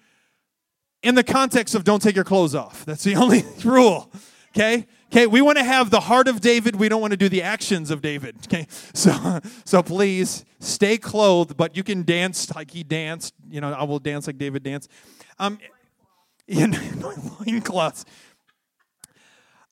[1.03, 2.85] in the context of don't take your clothes off.
[2.85, 4.11] That's the only rule.
[4.55, 4.87] Okay?
[5.13, 6.77] Okay, we want to have the heart of David.
[6.77, 8.37] We don't want to do the actions of David.
[8.45, 13.33] Okay, so so please stay clothed, but you can dance like he danced.
[13.49, 14.89] You know, I will dance like David danced.
[15.37, 15.59] Um,
[16.47, 16.71] in
[17.01, 18.05] loincloths.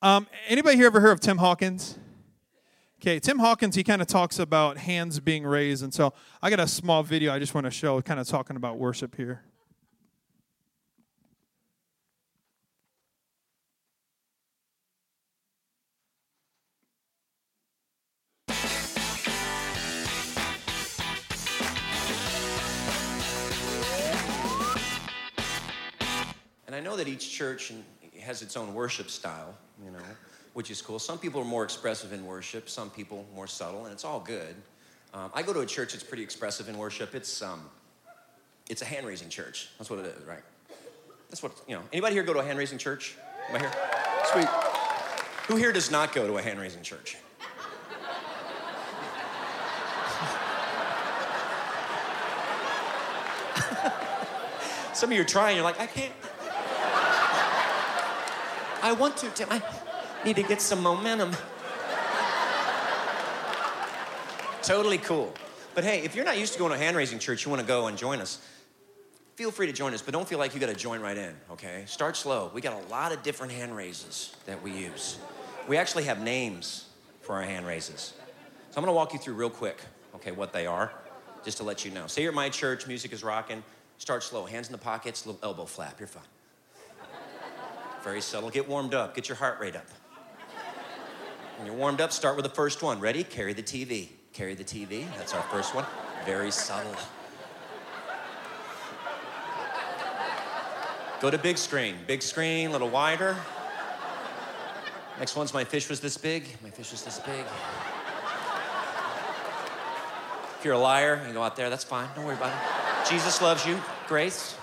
[0.02, 1.98] Um, anybody here ever heard of Tim Hawkins?
[3.02, 5.84] Okay, Tim Hawkins, he kind of talks about hands being raised.
[5.84, 8.58] And so I got a small video I just want to show, kind of talking
[8.58, 9.44] about worship here.
[27.40, 27.74] I know that each church
[28.22, 30.00] has its own worship style, you know
[30.54, 31.00] which is cool.
[31.00, 34.56] Some people are more expressive in worship, some people more subtle, and it's all good.
[35.14, 37.16] Um, I go to a church that's pretty expressive in worship.
[37.16, 37.70] It's, um,
[38.70, 39.70] it's a hand raising church.
[39.78, 40.44] That's what it is, right?
[41.30, 41.84] That's what, you know.
[41.94, 43.16] Anybody here go to a hand raising church?
[43.50, 43.72] Am I here?
[44.34, 44.48] Sweet.
[45.48, 47.18] Who here does not go to a hand raising church?
[54.94, 56.12] Some of you are trying, you're like, I can't.
[58.82, 59.48] I want to, Tim.
[59.52, 59.62] I,
[60.26, 61.32] Need to get some momentum.
[64.62, 65.34] totally cool.
[65.74, 67.62] But hey, if you're not used to going to a hand raising church, you want
[67.62, 68.46] to go and join us,
[69.36, 71.34] feel free to join us, but don't feel like you got to join right in,
[71.52, 71.84] okay?
[71.86, 72.52] Start slow.
[72.54, 75.18] We got a lot of different hand raises that we use.
[75.70, 76.88] We actually have names
[77.22, 78.14] for our hand raises.
[78.72, 79.80] So I'm going to walk you through real quick,
[80.16, 80.92] okay, what they are,
[81.46, 82.08] just to let you know.
[82.08, 83.64] Say you're at my church, music is rocking.
[84.00, 85.98] Start slow, hands in the pockets, little elbow flap.
[85.98, 86.24] You're fine.
[88.04, 88.50] Very subtle.
[88.50, 89.16] Get warmed up.
[89.16, 89.86] Get your heart rate up.
[91.58, 93.00] When you're warmed up, start with the first one.
[93.00, 93.24] Ready?
[93.24, 94.10] Carry the TV.
[94.32, 95.06] Carry the TV.
[95.18, 95.86] That's our first one.
[96.26, 96.96] Very subtle.
[101.20, 101.96] Go to big screen.
[102.08, 103.36] Big screen, a little wider.
[105.18, 106.46] Next one's my fish was this big.
[106.64, 107.46] My fish was this big.
[110.58, 112.08] If you're a liar, you go out there, that's fine.
[112.16, 113.10] Don't worry about it.
[113.10, 113.82] Jesus loves you.
[114.08, 114.56] Grace.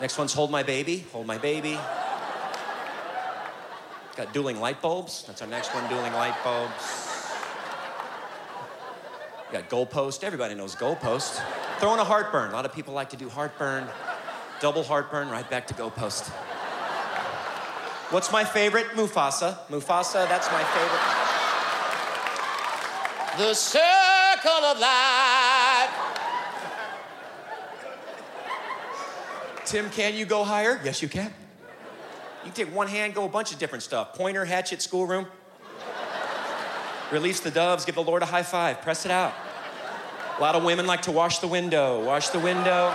[0.00, 1.04] Next one's hold my baby.
[1.12, 1.78] Hold my baby.
[4.16, 5.24] Got dueling light bulbs.
[5.26, 7.06] That's our next one, dueling light bulbs.
[9.50, 10.24] We got goalpost.
[10.24, 11.42] Everybody knows goalpost.
[11.80, 12.50] Throwing a heartburn.
[12.50, 13.86] A lot of people like to do heartburn.
[14.60, 16.28] Double heartburn, right back to goalpost.
[18.10, 18.86] What's my favorite?
[18.94, 19.58] Mufasa.
[19.68, 21.02] Mufasa, that's my favorite.
[23.36, 25.90] The circle of life.
[29.66, 30.80] Tim, can you go higher?
[30.82, 31.34] Yes, you can.
[32.46, 34.14] You take one hand, go a bunch of different stuff.
[34.14, 35.26] Pointer, hatchet, schoolroom.
[37.10, 39.34] Release the doves, give the Lord a high five, press it out.
[40.38, 42.94] A lot of women like to wash the window, wash the window.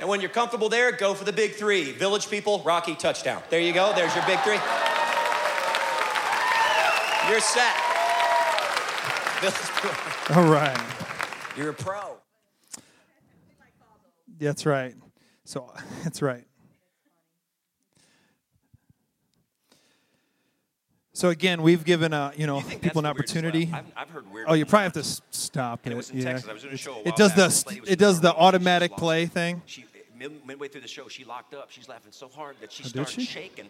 [0.00, 1.92] And when you're comfortable there, go for the big three.
[1.92, 3.42] Village people, Rocky, touchdown.
[3.50, 4.58] There you go, there's your big three.
[7.28, 7.76] You're set.
[10.36, 10.80] All right.
[11.56, 12.21] You're a pro.
[14.38, 14.94] That's right.
[15.44, 15.72] So
[16.04, 16.44] that's right.
[21.14, 23.70] So again, we've given uh, you know you people an opportunity.
[23.72, 24.46] I've, I've, heard weird.
[24.48, 25.94] Oh, you probably have to stop and it.
[25.94, 26.24] it was in yeah.
[26.24, 26.48] Texas.
[26.48, 27.02] I was doing a show.
[27.04, 29.62] It does the it does the automatic play thing.
[29.66, 29.84] She
[30.46, 31.70] midway through the show, she locked up.
[31.70, 33.24] She's laughing so hard that she oh, started she?
[33.24, 33.66] shaking.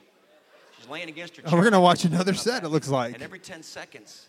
[0.78, 1.42] She's laying against her.
[1.46, 2.64] Oh, we're gonna watch another set.
[2.64, 3.14] It looks like.
[3.14, 4.26] And every ten seconds,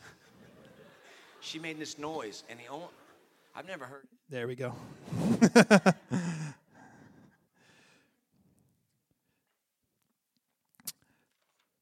[1.39, 2.88] she made this noise, and the only
[3.56, 4.08] I've never heard.
[4.34, 4.74] There we go.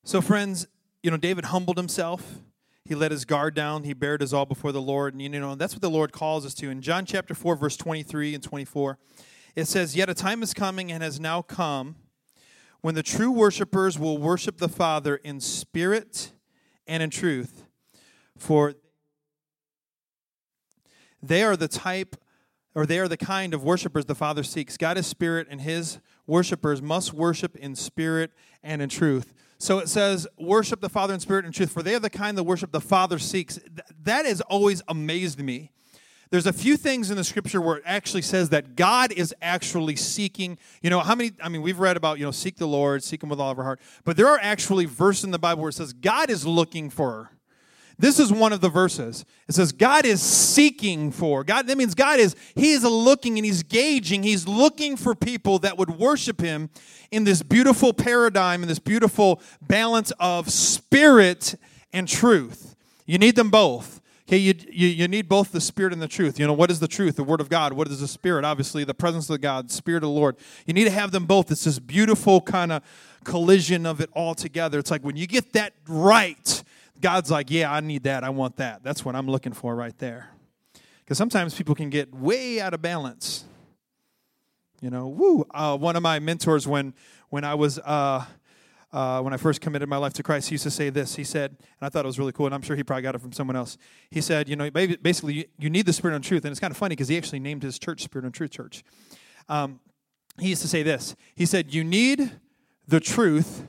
[0.03, 0.67] so, friends,
[1.01, 2.39] you know, David humbled himself.
[2.83, 3.85] He let his guard down.
[3.85, 5.13] He bared his all before the Lord.
[5.13, 6.69] And, you know, that's what the Lord calls us to.
[6.69, 8.97] In John chapter 4, verse 23 and 24,
[9.55, 11.95] it says, Yet a time is coming and has now come
[12.81, 16.33] when the true worshipers will worship the Father in spirit
[16.85, 17.63] and in truth.
[18.37, 18.73] For
[21.23, 22.17] they are the type
[22.73, 24.77] or they are the kind of worshipers the Father seeks.
[24.77, 28.31] God is spirit, and his worshipers must worship in spirit
[28.63, 29.34] and in truth.
[29.57, 32.38] So it says, worship the Father in spirit and truth, for they are the kind
[32.38, 33.60] that worship the Father seeks.
[34.03, 35.71] That has always amazed me.
[36.31, 39.97] There's a few things in the scripture where it actually says that God is actually
[39.97, 40.57] seeking.
[40.81, 43.21] You know, how many, I mean, we've read about, you know, seek the Lord, seek
[43.21, 45.69] Him with all of our heart, but there are actually verses in the Bible where
[45.69, 47.31] it says God is looking for
[48.01, 49.25] this is one of the verses.
[49.47, 51.43] It says, God is seeking for.
[51.43, 54.23] God, that means God is, He is looking and He's gauging.
[54.23, 56.69] He's looking for people that would worship Him
[57.11, 61.55] in this beautiful paradigm, in this beautiful balance of spirit
[61.93, 62.75] and truth.
[63.05, 64.01] You need them both.
[64.27, 66.39] Okay, you, you, you need both the spirit and the truth.
[66.39, 67.17] You know, what is the truth?
[67.17, 67.73] The word of God.
[67.73, 68.45] What is the spirit?
[68.45, 70.37] Obviously, the presence of God, spirit of the Lord.
[70.65, 71.51] You need to have them both.
[71.51, 72.81] It's this beautiful kind of
[73.25, 74.79] collision of it all together.
[74.79, 76.63] It's like when you get that right,
[77.01, 78.23] God's like, yeah, I need that.
[78.23, 78.83] I want that.
[78.83, 80.29] That's what I'm looking for right there.
[80.99, 83.43] Because sometimes people can get way out of balance.
[84.81, 85.45] You know, woo.
[85.51, 86.93] Uh, one of my mentors, when
[87.29, 88.25] when I was uh,
[88.91, 91.15] uh, when I first committed my life to Christ, he used to say this.
[91.15, 93.15] He said, and I thought it was really cool, and I'm sure he probably got
[93.15, 93.77] it from someone else.
[94.09, 96.77] He said, you know, basically, you need the Spirit and Truth, and it's kind of
[96.77, 98.83] funny because he actually named his church Spirit and Truth Church.
[99.49, 99.79] Um,
[100.39, 101.15] he used to say this.
[101.35, 102.31] He said, you need
[102.87, 103.67] the truth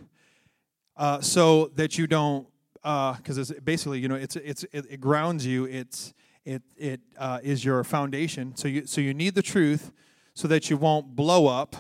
[0.96, 2.46] uh, so that you don't
[2.82, 5.64] because uh, it's basically you know it's it's it, it grounds you.
[5.64, 6.12] It's
[6.44, 8.56] it it uh, is your foundation.
[8.56, 9.92] So you so you need the truth
[10.34, 11.76] so that you won't blow up,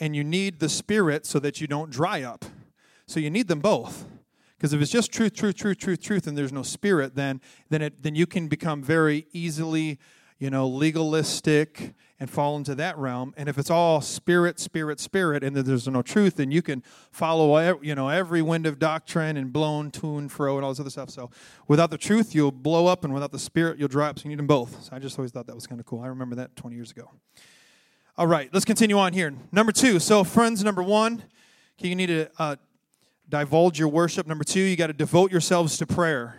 [0.00, 2.44] and you need the spirit so that you don't dry up.
[3.06, 4.06] So you need them both.
[4.56, 7.82] Because if it's just truth, truth, truth, truth, truth, and there's no spirit, then then
[7.82, 9.98] it then you can become very easily
[10.38, 13.32] you know, legalistic and fall into that realm.
[13.36, 16.82] And if it's all spirit, spirit, spirit, and that there's no truth, then you can
[17.12, 20.80] follow, you know, every wind of doctrine and blown to and fro and all this
[20.80, 21.10] other stuff.
[21.10, 21.30] So
[21.68, 24.18] without the truth, you'll blow up, and without the spirit, you'll dry up.
[24.18, 24.82] So you need them both.
[24.82, 26.00] So I just always thought that was kind of cool.
[26.00, 27.10] I remember that 20 years ago.
[28.16, 29.32] All right, let's continue on here.
[29.52, 30.00] Number two.
[30.00, 31.22] So friends, number one,
[31.78, 32.56] you need to uh,
[33.28, 34.26] divulge your worship.
[34.26, 36.36] Number two, you got to devote yourselves to prayer.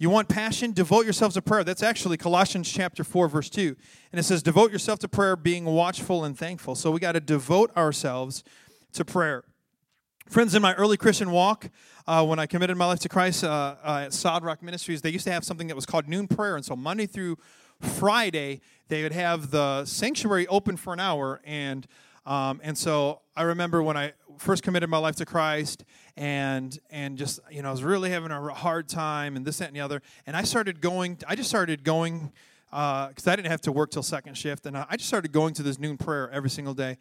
[0.00, 0.72] You want passion?
[0.72, 1.62] Devote yourselves to prayer.
[1.62, 3.76] That's actually Colossians chapter 4, verse 2.
[4.12, 6.74] And it says, Devote yourself to prayer, being watchful and thankful.
[6.74, 8.42] So we got to devote ourselves
[8.94, 9.44] to prayer.
[10.26, 11.68] Friends, in my early Christian walk,
[12.06, 15.10] uh, when I committed my life to Christ uh, uh, at Sod Rock Ministries, they
[15.10, 16.56] used to have something that was called noon prayer.
[16.56, 17.36] And so Monday through
[17.78, 21.42] Friday, they would have the sanctuary open for an hour.
[21.44, 21.86] And
[22.24, 25.84] um, and so I remember when I first committed my life to Christ
[26.16, 29.68] and and just you know I was really having a hard time and this that
[29.68, 30.02] and the other.
[30.26, 32.32] And I started going I just started going
[32.70, 34.64] because uh, I didn't have to work till second shift.
[34.66, 36.96] And I just started going to this noon prayer every single day.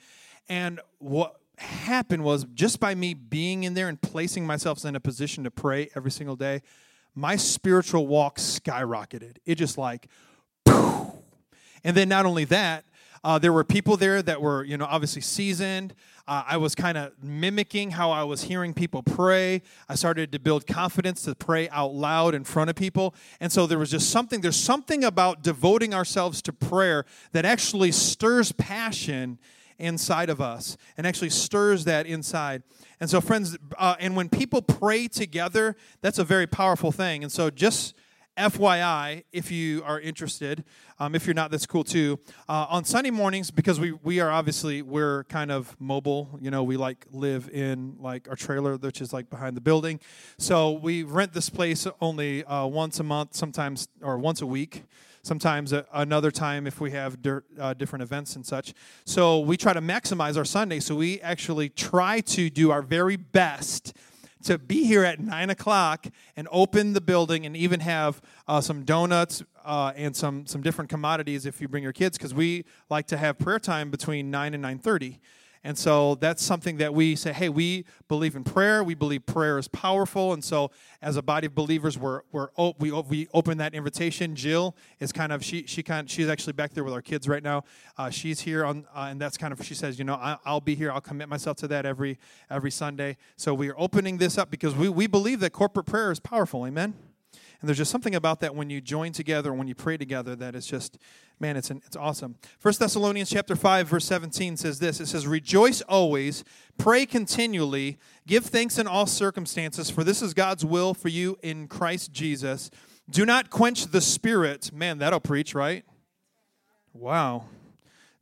[0.50, 5.00] And what happened was just by me being in there and placing myself in a
[5.00, 6.62] position to pray every single day
[7.16, 9.38] my spiritual walk skyrocketed.
[9.46, 10.08] It just like
[10.66, 12.84] and then not only that
[13.24, 15.94] uh, there were people there that were, you know, obviously seasoned.
[16.28, 19.64] Uh, I was kind of mimicking how I was hearing people pray.
[19.88, 23.16] I started to build confidence to pray out loud in front of people.
[23.40, 27.92] And so there was just something, there's something about devoting ourselves to prayer that actually
[27.92, 29.40] stirs passion
[29.80, 32.62] inside of us and actually stirs that inside.
[33.00, 37.24] And so, friends, uh, and when people pray together, that's a very powerful thing.
[37.24, 37.96] And so, just
[38.40, 40.64] FYI, if you are interested,
[40.98, 42.20] um, if you're not, that's cool too.
[42.48, 46.40] Uh, on Sunday mornings, because we we are obviously we're kind of mobile.
[46.42, 50.00] You know, we like live in like our trailer, which is like behind the building.
[50.38, 54.84] So we rent this place only uh, once a month, sometimes or once a week.
[55.22, 58.74] Sometimes a, another time if we have dirt, uh, different events and such.
[59.06, 60.80] So we try to maximize our Sunday.
[60.80, 63.94] So we actually try to do our very best
[64.44, 68.84] to be here at 9 o'clock and open the building and even have uh, some
[68.84, 73.08] donuts uh, and some, some different commodities if you bring your kids because we like
[73.08, 75.20] to have prayer time between 9 and 9.30
[75.64, 78.82] and so that's something that we say, hey, we believe in prayer.
[78.82, 80.32] We believe prayer is powerful.
[80.32, 82.48] And so as a body of believers, we're, we're
[82.80, 84.36] we, we open that invitation.
[84.36, 87.28] Jill is kind of, she, she kind of, she's actually back there with our kids
[87.28, 87.66] right now.
[87.98, 90.62] Uh, she's here on, uh, and that's kind of, she says, you know, I, will
[90.62, 90.94] be here.
[90.94, 92.20] I'll commit myself to that every,
[92.50, 93.18] every Sunday.
[93.36, 96.66] So we are opening this up because we, we believe that corporate prayer is powerful.
[96.66, 96.94] Amen.
[97.62, 100.56] And there's just something about that when you join together, when you pray together, that
[100.56, 100.98] is just,
[101.42, 102.36] man, it's, an, it's awesome.
[102.62, 105.02] 1 Thessalonians chapter 5, verse 17 says this.
[105.02, 106.46] It says, Rejoice always,
[106.78, 111.68] pray continually, give thanks in all circumstances, for this is God's will for you in
[111.68, 112.72] Christ Jesus.
[113.10, 114.72] Do not quench the spirit.
[114.72, 115.84] Man, that'll preach, right?
[116.94, 117.46] Wow.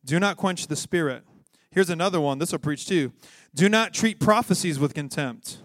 [0.04, 1.24] Do not quench the spirit.
[1.70, 2.40] Here's another one.
[2.40, 3.12] This will preach too.
[3.54, 5.60] Do not treat prophecies with contempt.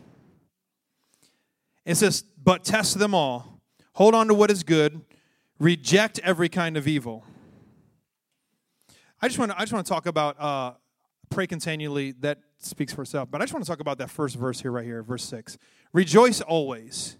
[1.87, 3.52] It says, but test them all
[3.95, 5.01] hold on to what is good,
[5.59, 7.25] reject every kind of evil.
[9.21, 10.73] I just want to, I just want to talk about uh,
[11.31, 12.13] pray continually.
[12.13, 13.31] That speaks for itself.
[13.31, 15.59] But I just want to talk about that first verse here, right here, verse six.
[15.93, 17.17] Rejoice always.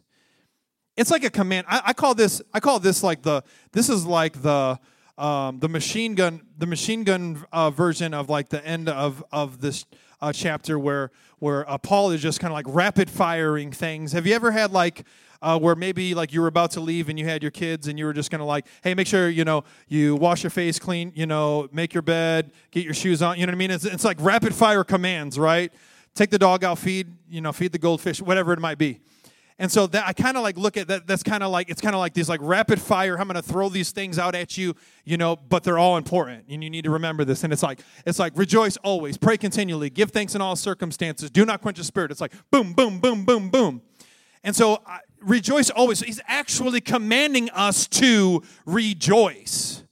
[0.97, 1.67] It's like a command.
[1.69, 2.43] I, I call this.
[2.53, 3.43] I call this like the.
[3.73, 4.79] This is like the.
[5.19, 9.61] Um, the machine gun, the machine gun uh, version of like the end of of
[9.61, 9.85] this
[10.23, 11.11] uh, chapter where
[11.41, 14.13] where uh, Paul is just kind of like rapid firing things.
[14.13, 15.05] Have you ever had like
[15.43, 17.99] uh, where maybe like you were about to leave and you had your kids and
[17.99, 21.13] you were just gonna like, hey, make sure you know you wash your face clean,
[21.17, 23.39] you know, make your bed, get your shoes on.
[23.39, 23.71] You know what I mean?
[23.73, 25.73] It's, it's like rapid fire commands, right?
[26.15, 29.01] Take the dog out, feed you know, feed the goldfish, whatever it might be.
[29.63, 31.07] And so that I kind of like look at that.
[31.07, 33.17] That's kind of like it's kind of like these like rapid fire.
[33.17, 36.47] I'm going to throw these things out at you, you know, but they're all important,
[36.49, 37.45] and you need to remember this.
[37.45, 41.47] And it's like it's like rejoice always, pray continually, give thanks in all circumstances, do
[41.47, 42.11] not quench the spirit.
[42.11, 43.83] It's like boom, boom, boom, boom, boom.
[44.43, 46.01] And so uh, rejoice always.
[46.01, 49.85] He's actually commanding us to rejoice.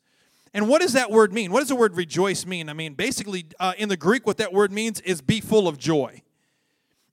[0.52, 1.52] And what does that word mean?
[1.52, 2.68] What does the word rejoice mean?
[2.68, 5.78] I mean, basically, uh, in the Greek, what that word means is be full of
[5.78, 6.22] joy.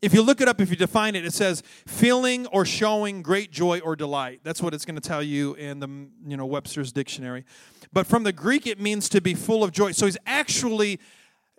[0.01, 3.51] If you look it up, if you define it, it says feeling or showing great
[3.51, 4.41] joy or delight.
[4.43, 5.87] That's what it's going to tell you in the
[6.27, 7.45] you know Webster's dictionary.
[7.91, 9.93] But from the Greek, it means to be full of joy.
[9.93, 10.99] So he's actually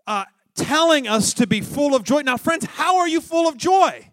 [0.06, 0.24] uh,
[0.54, 2.20] telling us to be full of joy.
[2.20, 4.10] Now, friends, how are you full of joy?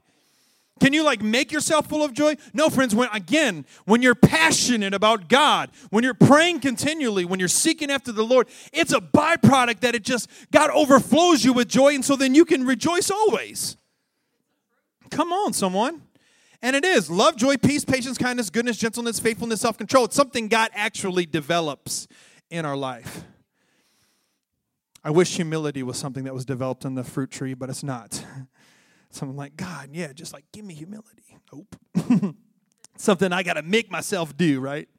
[0.80, 2.36] Can you like make yourself full of joy?
[2.54, 7.48] No, friends, when again, when you're passionate about God, when you're praying continually, when you're
[7.48, 11.94] seeking after the Lord, it's a byproduct that it just God overflows you with joy,
[11.94, 13.78] and so then you can rejoice always.
[15.10, 16.02] Come on, someone.
[16.62, 20.06] And it is love, joy, peace, patience, kindness, goodness, gentleness, faithfulness, self control.
[20.06, 22.08] It's something God actually develops
[22.50, 23.24] in our life.
[25.04, 28.26] I wish humility was something that was developed in the fruit tree, but it's not.
[29.12, 31.38] Something like, God, yeah, just like give me humility.
[31.54, 31.76] Nope.
[32.98, 34.90] something I got to make myself do, right?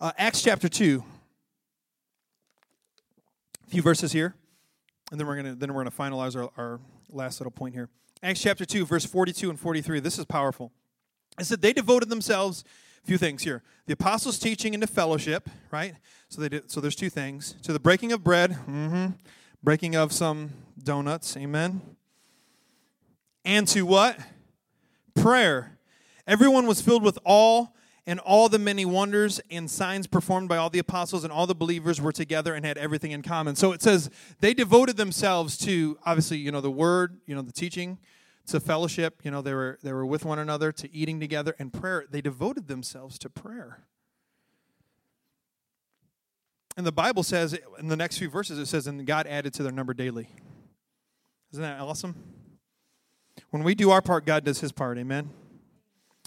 [0.00, 1.04] Uh, Acts chapter 2.
[3.66, 4.34] A few verses here.
[5.10, 6.80] And then we're gonna then we're gonna finalize our, our
[7.12, 7.88] last little point here.
[8.22, 10.00] Acts chapter 2, verse 42 and 43.
[10.00, 10.72] This is powerful.
[11.38, 12.64] It said they devoted themselves,
[13.02, 13.62] a few things here.
[13.86, 15.94] The apostles' teaching into fellowship, right?
[16.28, 17.54] So they did, so there's two things.
[17.62, 19.06] To the breaking of bread, mm-hmm,
[19.62, 20.50] breaking of some
[20.82, 21.80] donuts, amen.
[23.44, 24.18] And to what?
[25.14, 25.78] Prayer.
[26.26, 27.66] Everyone was filled with awe
[28.06, 31.54] and all the many wonders and signs performed by all the apostles and all the
[31.54, 33.56] believers were together and had everything in common.
[33.56, 37.52] So it says they devoted themselves to obviously, you know, the word, you know, the
[37.52, 37.98] teaching,
[38.46, 41.72] to fellowship, you know, they were they were with one another, to eating together and
[41.72, 42.04] prayer.
[42.10, 43.84] They devoted themselves to prayer.
[46.76, 49.62] And the Bible says in the next few verses, it says, and God added to
[49.62, 50.28] their number daily.
[51.52, 52.14] Isn't that awesome?
[53.50, 54.96] When we do our part, God does his part.
[54.98, 55.30] Amen.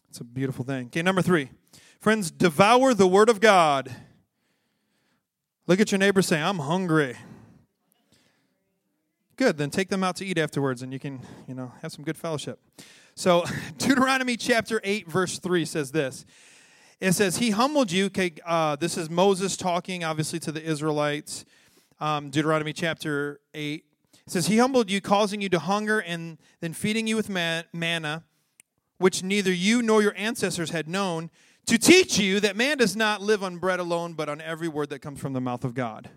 [0.10, 0.88] It's a beautiful thing.
[0.88, 1.50] Okay, number three.
[2.04, 3.90] Friends, devour the word of God.
[5.68, 7.16] Look at your neighbor say, I'm hungry.
[9.38, 12.04] Good, then take them out to eat afterwards and you can, you know, have some
[12.04, 12.60] good fellowship.
[13.16, 13.46] So,
[13.78, 16.26] Deuteronomy chapter 8, verse 3 says this
[17.00, 18.08] it says, He humbled you.
[18.08, 21.46] Okay, uh, this is Moses talking, obviously, to the Israelites.
[22.02, 23.86] Um, Deuteronomy chapter 8.
[24.26, 27.64] It says, He humbled you, causing you to hunger, and then feeding you with man-
[27.72, 28.26] manna,
[28.98, 31.30] which neither you nor your ancestors had known,
[31.66, 34.90] to teach you that man does not live on bread alone, but on every word
[34.90, 36.10] that comes from the mouth of God.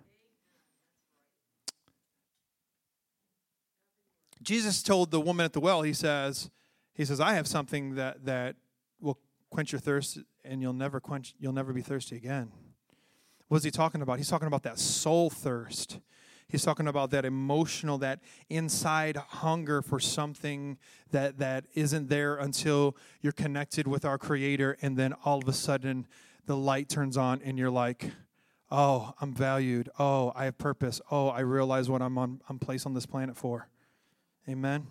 [4.42, 6.50] Jesus told the woman at the well, he says,
[6.94, 8.56] he says, I have something that, that
[9.00, 9.18] will
[9.50, 12.52] quench your thirst and you'll never quench you'll never be thirsty again.
[13.48, 14.18] What is he talking about?
[14.18, 15.98] He's talking about that soul thirst.
[16.48, 20.78] He's talking about that emotional, that inside hunger for something
[21.10, 25.52] that, that isn't there until you're connected with our Creator, and then all of a
[25.52, 26.06] sudden
[26.46, 28.12] the light turns on, and you're like,
[28.70, 29.88] "Oh, I'm valued.
[29.98, 31.00] Oh, I have purpose.
[31.10, 32.40] Oh, I realize what I'm on.
[32.48, 33.68] I'm placed on this planet for."
[34.48, 34.86] Amen.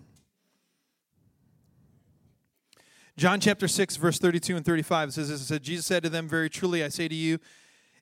[3.17, 5.49] John chapter 6, verse 32 and 35 says this.
[5.49, 7.39] It Jesus said to them, Very truly I say to you,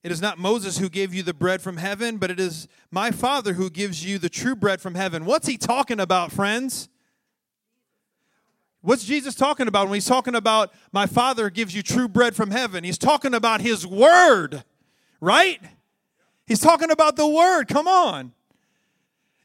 [0.04, 3.10] it is not Moses who gave you the bread from heaven, but it is my
[3.10, 5.24] Father who gives you the true bread from heaven.
[5.24, 6.89] What's he talking about, friends?
[8.82, 12.51] What's Jesus talking about when he's talking about my Father gives you true bread from
[12.51, 12.84] heaven?
[12.84, 14.66] He's talking about his word,
[15.22, 15.62] right?
[16.45, 17.70] He's talking about the word.
[17.70, 18.34] Come on.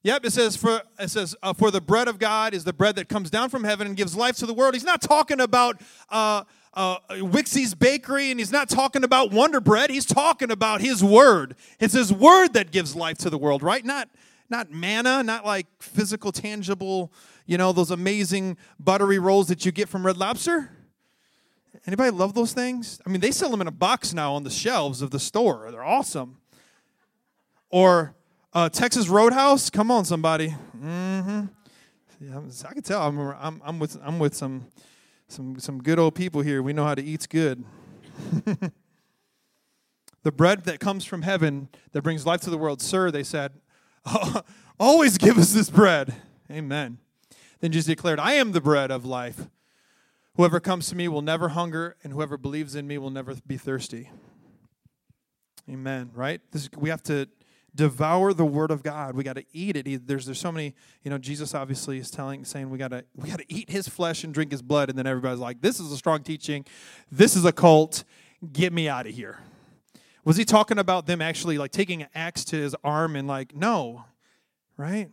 [0.02, 2.96] Yep, it says for it says uh, for the bread of God is the bread
[2.96, 4.74] that comes down from heaven and gives life to the world.
[4.74, 6.42] He's not talking about uh,
[6.74, 9.90] uh, Wixey's Bakery and he's not talking about Wonder Bread.
[9.90, 11.56] He's talking about His Word.
[11.80, 13.84] It's His Word that gives life to the world, right?
[13.84, 14.08] Not
[14.50, 17.12] not manna, not like physical, tangible,
[17.46, 20.70] you know, those amazing buttery rolls that you get from Red Lobster.
[21.86, 23.00] Anybody love those things?
[23.06, 25.68] I mean, they sell them in a box now on the shelves of the store.
[25.70, 26.38] They're awesome.
[27.70, 28.14] Or
[28.52, 29.70] uh, Texas Roadhouse.
[29.70, 30.54] Come on, somebody.
[30.76, 31.44] Mm-hmm.
[32.20, 33.02] Yeah, I can tell.
[33.02, 34.66] I'm, I'm, I'm with I'm with some
[35.28, 36.62] some some good old people here.
[36.62, 37.64] We know how to eat's good.
[40.22, 43.10] the bread that comes from heaven that brings life to the world, sir.
[43.10, 43.52] They said,
[44.80, 46.14] always give us this bread.
[46.50, 46.98] Amen.
[47.60, 49.48] Then Jesus declared, I am the bread of life.
[50.36, 53.56] Whoever comes to me will never hunger, and whoever believes in me will never be
[53.56, 54.10] thirsty.
[55.68, 56.10] Amen.
[56.14, 56.40] Right?
[56.52, 57.28] This, we have to
[57.78, 59.14] devour the word of God.
[59.14, 60.06] We got to eat it.
[60.06, 60.74] There's there's so many,
[61.04, 63.88] you know, Jesus obviously is telling saying we got to we got to eat his
[63.88, 66.66] flesh and drink his blood and then everybody's like this is a strong teaching.
[67.10, 68.02] This is a cult.
[68.52, 69.38] Get me out of here.
[70.24, 73.54] Was he talking about them actually like taking an axe to his arm and like
[73.54, 74.04] no.
[74.76, 75.08] Right?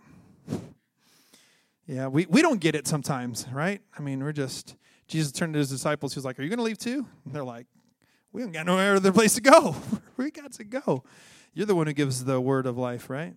[1.88, 3.80] Yeah, we, we don't get it sometimes, right?
[3.97, 4.76] I mean, we're just
[5.07, 6.16] Jesus turned to his disciples.
[6.16, 7.05] He was like, Are you going to leave too?
[7.26, 7.68] And they're like,
[8.32, 9.76] We don't got no other place to go.
[10.18, 11.03] we got to go.
[11.56, 13.34] You're the one who gives the word of life, right?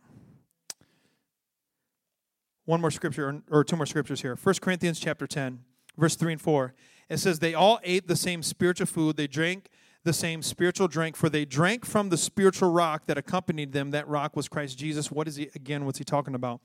[2.64, 4.37] One more scripture, or two more scriptures here.
[4.37, 5.61] 1 Corinthians chapter 10,
[5.97, 6.75] verse 3 and 4.
[7.09, 9.71] It says, They all ate the same spiritual food, they drank
[10.03, 13.93] the same spiritual drink, for they drank from the spiritual rock that accompanied them.
[13.93, 15.12] That rock was Christ Jesus.
[15.12, 16.61] What is he, again, what's he talking about?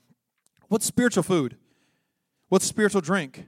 [0.68, 1.56] What's spiritual food?
[2.48, 3.46] What's spiritual drink?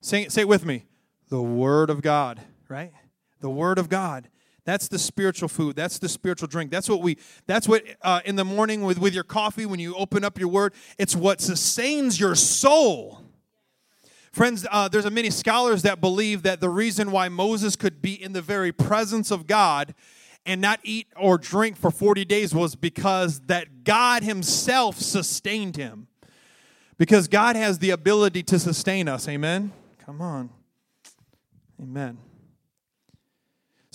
[0.00, 0.86] Say, say it with me.
[1.28, 2.92] The Word of God, right?
[3.40, 4.28] The Word of God.
[4.68, 5.76] That's the spiritual food.
[5.76, 6.70] That's the spiritual drink.
[6.70, 7.16] That's what we.
[7.46, 10.48] That's what uh, in the morning with with your coffee when you open up your
[10.48, 10.74] word.
[10.98, 13.22] It's what sustains your soul.
[14.30, 18.22] Friends, uh, there's a many scholars that believe that the reason why Moses could be
[18.22, 19.94] in the very presence of God
[20.44, 26.08] and not eat or drink for 40 days was because that God himself sustained him.
[26.98, 29.28] Because God has the ability to sustain us.
[29.28, 29.72] Amen.
[30.04, 30.50] Come on.
[31.80, 32.18] Amen.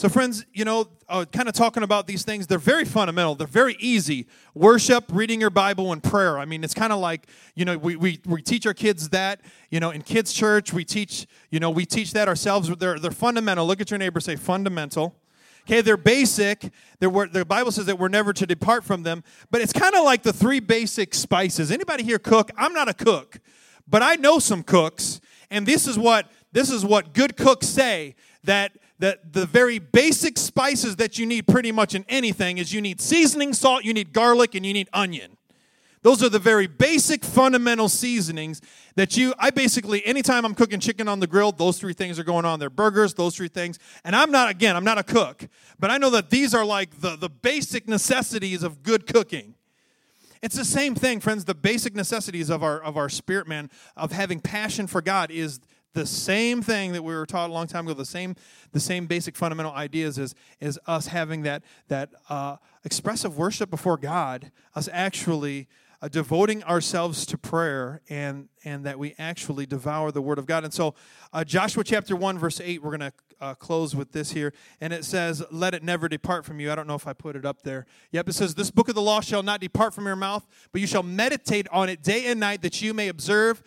[0.03, 3.35] So, friends, you know, uh, kind of talking about these things, they're very fundamental.
[3.35, 4.27] They're very easy.
[4.53, 6.39] Worship, reading your Bible, and prayer.
[6.39, 7.25] I mean, it's kind of like,
[7.55, 9.39] you know, we, we, we teach our kids that,
[9.69, 12.67] you know, in kids' church, we teach, you know, we teach that ourselves.
[12.79, 13.65] They're, they're fundamental.
[13.65, 15.15] Look at your neighbor, say fundamental.
[15.61, 16.69] Okay, they're basic.
[16.99, 19.23] They're, the Bible says that we're never to depart from them.
[19.51, 21.71] But it's kind of like the three basic spices.
[21.71, 22.51] Anybody here cook?
[22.57, 23.39] I'm not a cook,
[23.87, 28.15] but I know some cooks, and this is what this is what good cooks say
[28.43, 32.81] that that the very basic spices that you need pretty much in anything is you
[32.81, 35.37] need seasoning, salt, you need garlic, and you need onion.
[36.03, 38.61] Those are the very basic fundamental seasonings
[38.95, 42.25] that you, I basically, anytime I'm cooking chicken on the grill, those three things are
[42.25, 42.59] going on.
[42.59, 43.79] They're burgers, those three things.
[44.03, 45.47] And I'm not, again, I'm not a cook,
[45.79, 49.55] but I know that these are like the, the basic necessities of good cooking.
[50.41, 51.45] It's the same thing, friends.
[51.45, 55.61] The basic necessities of our of our spirit man, of having passion for God, is
[55.93, 58.35] the same thing that we were taught a long time ago the same
[58.71, 63.97] the same basic fundamental ideas is is us having that that uh, expressive worship before
[63.97, 65.67] god us actually
[66.03, 70.65] uh, devoting ourselves to prayer and and that we actually devour the word of god.
[70.65, 70.95] And so
[71.31, 74.53] uh, joshua chapter 1 verse 8 we're going to uh, close with this here.
[74.81, 76.71] And it says let it never depart from you.
[76.71, 77.85] I don't know if i put it up there.
[78.11, 80.81] Yep it says this book of the law shall not depart from your mouth but
[80.81, 83.63] you shall meditate on it day and night that you may observe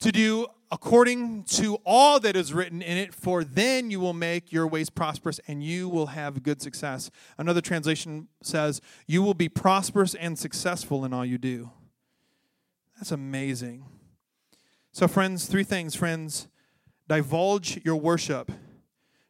[0.00, 4.52] to do according to all that is written in it, for then you will make
[4.52, 7.10] your ways prosperous and you will have good success.
[7.38, 11.70] Another translation says, You will be prosperous and successful in all you do.
[12.96, 13.84] That's amazing.
[14.92, 16.48] So, friends, three things, friends
[17.08, 18.50] divulge your worship,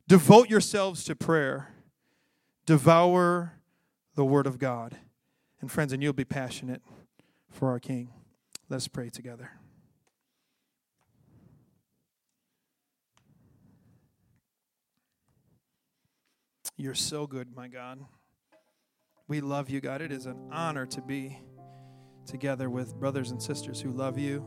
[0.09, 1.75] devote yourselves to prayer,
[2.65, 3.53] devour
[4.15, 4.97] the Word of God.
[5.61, 6.83] And, friends, and you'll be passionate
[7.51, 8.11] for our King.
[8.69, 9.51] Let's pray together.
[16.79, 18.01] You're so good, my God.
[19.29, 20.03] We love you, God.
[20.03, 21.39] It is an honor to be
[22.27, 24.45] together with brothers and sisters who love you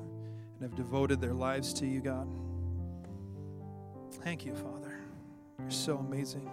[0.54, 2.30] and have devoted their lives to you, God.
[4.22, 5.00] Thank you, Father.
[5.60, 6.48] You're so amazing.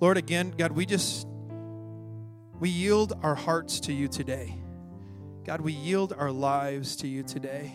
[0.00, 1.28] Lord, again, God, we just
[2.58, 4.56] we yield our hearts to you today.
[5.44, 7.74] God, we yield our lives to you today.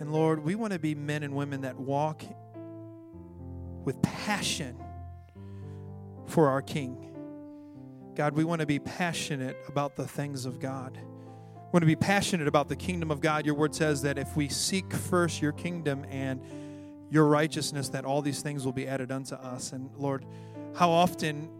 [0.00, 2.24] And Lord, we want to be men and women that walk
[3.84, 4.76] with passion
[6.26, 7.04] for our King.
[8.14, 10.96] God, we want to be passionate about the things of God.
[10.96, 13.44] We want to be passionate about the kingdom of God.
[13.44, 16.40] Your word says that if we seek first your kingdom and
[17.10, 19.72] your righteousness, that all these things will be added unto us.
[19.72, 20.24] And Lord,
[20.76, 21.50] how often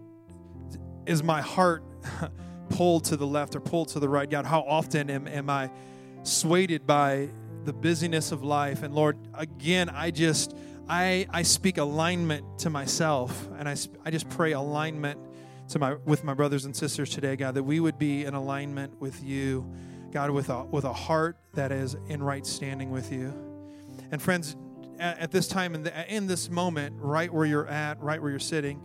[1.07, 1.83] is my heart
[2.69, 4.31] pulled to the left or pulled to the right?
[4.31, 5.71] God, how often am, am I
[6.23, 7.31] swayed by
[7.65, 8.85] the busyness of life?
[8.85, 10.57] And Lord, again, I just
[10.89, 15.19] I, I speak alignment to myself, and I, I just pray alignment
[15.71, 19.01] to my with my brothers and sisters today, God, that we would be in alignment
[19.01, 19.67] with you,
[20.13, 23.33] God, with a with a heart that is in right standing with you.
[24.11, 24.57] And friends,
[24.99, 28.83] at, at this time in, this moment, right where you're at, right where you're sitting,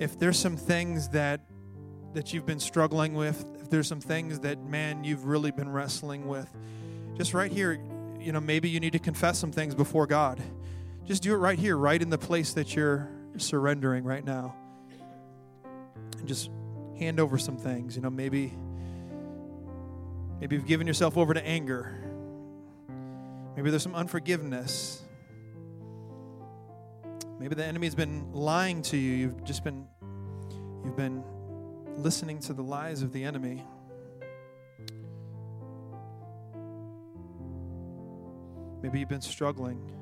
[0.00, 1.42] if there's some things that
[2.14, 6.26] that you've been struggling with, if there's some things that man you've really been wrestling
[6.26, 6.52] with,
[7.16, 7.80] just right here,
[8.18, 10.42] you know, maybe you need to confess some things before God.
[11.10, 14.54] Just do it right here, right in the place that you're surrendering right now.
[16.16, 16.52] And just
[17.00, 17.96] hand over some things.
[17.96, 18.56] You know, maybe
[20.38, 22.00] maybe you've given yourself over to anger.
[23.56, 25.02] Maybe there's some unforgiveness.
[27.40, 29.12] Maybe the enemy's been lying to you.
[29.16, 29.88] You've just been
[30.84, 31.24] you've been
[31.96, 33.64] listening to the lies of the enemy.
[38.80, 39.99] Maybe you've been struggling.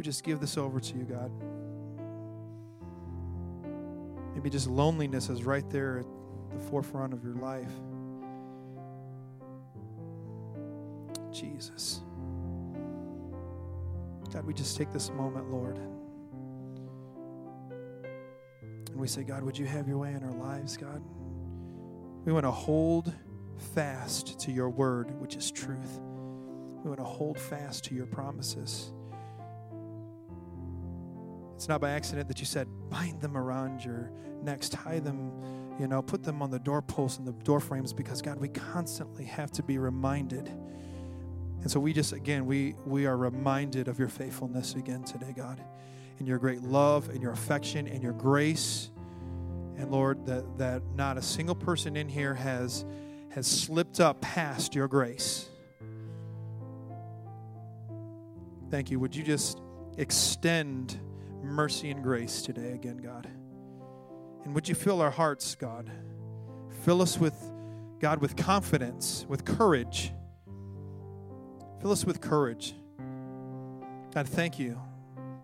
[0.00, 1.30] We just give this over to you, God.
[4.34, 6.06] Maybe just loneliness is right there at
[6.54, 7.70] the forefront of your life.
[11.30, 12.00] Jesus.
[14.32, 15.76] God, we just take this moment, Lord.
[18.88, 21.02] And we say, God, would you have your way in our lives, God?
[22.24, 23.12] We want to hold
[23.74, 26.00] fast to your word, which is truth.
[26.82, 28.92] We want to hold fast to your promises.
[31.60, 34.10] It's not by accident that you said, bind them around your
[34.42, 35.30] necks, tie them,
[35.78, 39.26] you know, put them on the doorposts and the door frames because, God, we constantly
[39.26, 40.48] have to be reminded.
[41.60, 45.62] And so we just, again, we, we are reminded of your faithfulness again today, God,
[46.18, 48.88] and your great love and your affection and your grace.
[49.76, 52.86] And Lord, that, that not a single person in here has,
[53.32, 55.50] has slipped up past your grace.
[58.70, 58.98] Thank you.
[58.98, 59.60] Would you just
[59.98, 60.98] extend
[61.42, 63.28] mercy and grace today again, God.
[64.44, 65.90] And would you fill our hearts, God?
[66.84, 67.34] Fill us with,
[67.98, 70.12] God, with confidence, with courage.
[71.80, 72.74] Fill us with courage.
[74.14, 74.80] God, thank you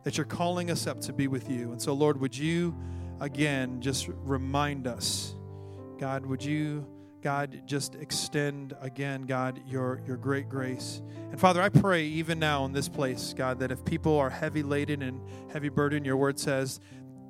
[0.05, 1.73] that you're calling us up to be with you.
[1.73, 2.77] And so, Lord, would you
[3.21, 5.35] again just remind us,
[5.99, 6.87] God, would you
[7.27, 11.03] God, just extend again, God, your, your great grace.
[11.33, 14.63] And Father, I pray even now in this place, God, that if people are heavy
[14.63, 15.21] laden and
[15.53, 16.79] heavy burdened, your word says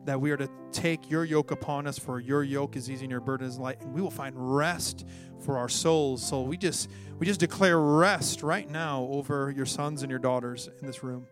[0.04, 3.10] that we are to take your yoke upon us, for your yoke is easy and
[3.10, 5.06] your burden is light, and we will find rest
[5.40, 6.22] for our souls.
[6.22, 10.68] So we just we just declare rest right now over your sons and your daughters
[10.78, 11.26] in this room.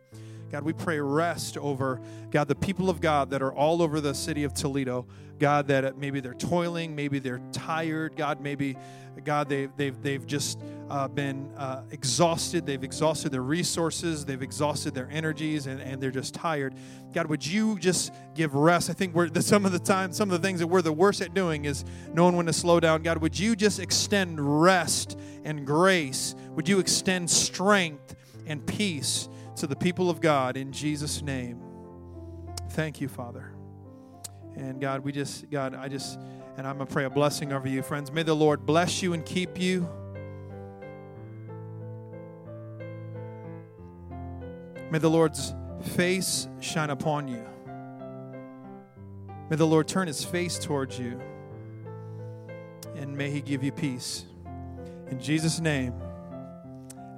[0.55, 2.01] God, we pray rest over,
[2.31, 5.05] God, the people of God that are all over the city of Toledo.
[5.41, 8.15] God, that maybe they're toiling, maybe they're tired.
[8.15, 8.77] God, maybe,
[9.25, 12.67] God, they've, they've, they've just uh, been uh, exhausted.
[12.67, 16.77] They've exhausted their resources, they've exhausted their energies, and, and they're just tired.
[17.13, 18.89] God, would you just give rest?
[18.89, 20.93] I think we're the, some of the time, some of the things that we're the
[20.93, 23.03] worst at doing is knowing when to slow down.
[23.03, 26.37] God, would you just extend rest and grace?
[26.51, 28.15] Would you extend strength
[28.47, 29.29] and peace?
[29.57, 31.61] To the people of God in Jesus' name.
[32.71, 33.53] Thank you, Father.
[34.57, 36.19] And God, we just, God, I just,
[36.57, 38.13] and I'm going to pray a blessing over you, friends.
[38.13, 39.89] May the Lord bless you and keep you.
[44.91, 45.53] May the Lord's
[45.83, 47.45] face shine upon you.
[49.51, 51.21] May the Lord turn his face towards you.
[52.97, 54.25] And may he give you peace.
[55.11, 55.95] In Jesus' name.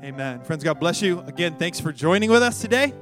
[0.07, 0.41] Amen.
[0.43, 1.19] Friends, God bless you.
[1.27, 2.93] Again, thanks for joining with us today.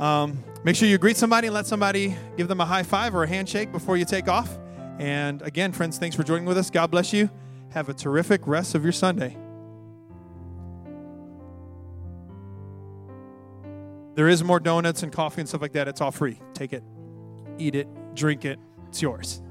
[0.00, 3.22] Um, make sure you greet somebody and let somebody give them a high five or
[3.22, 4.58] a handshake before you take off.
[4.98, 6.68] And again, friends, thanks for joining with us.
[6.68, 7.30] God bless you.
[7.70, 9.36] Have a terrific rest of your Sunday.
[14.16, 15.86] There is more donuts and coffee and stuff like that.
[15.86, 16.40] It's all free.
[16.54, 16.82] Take it,
[17.56, 18.58] eat it, drink it.
[18.88, 19.42] It's yours.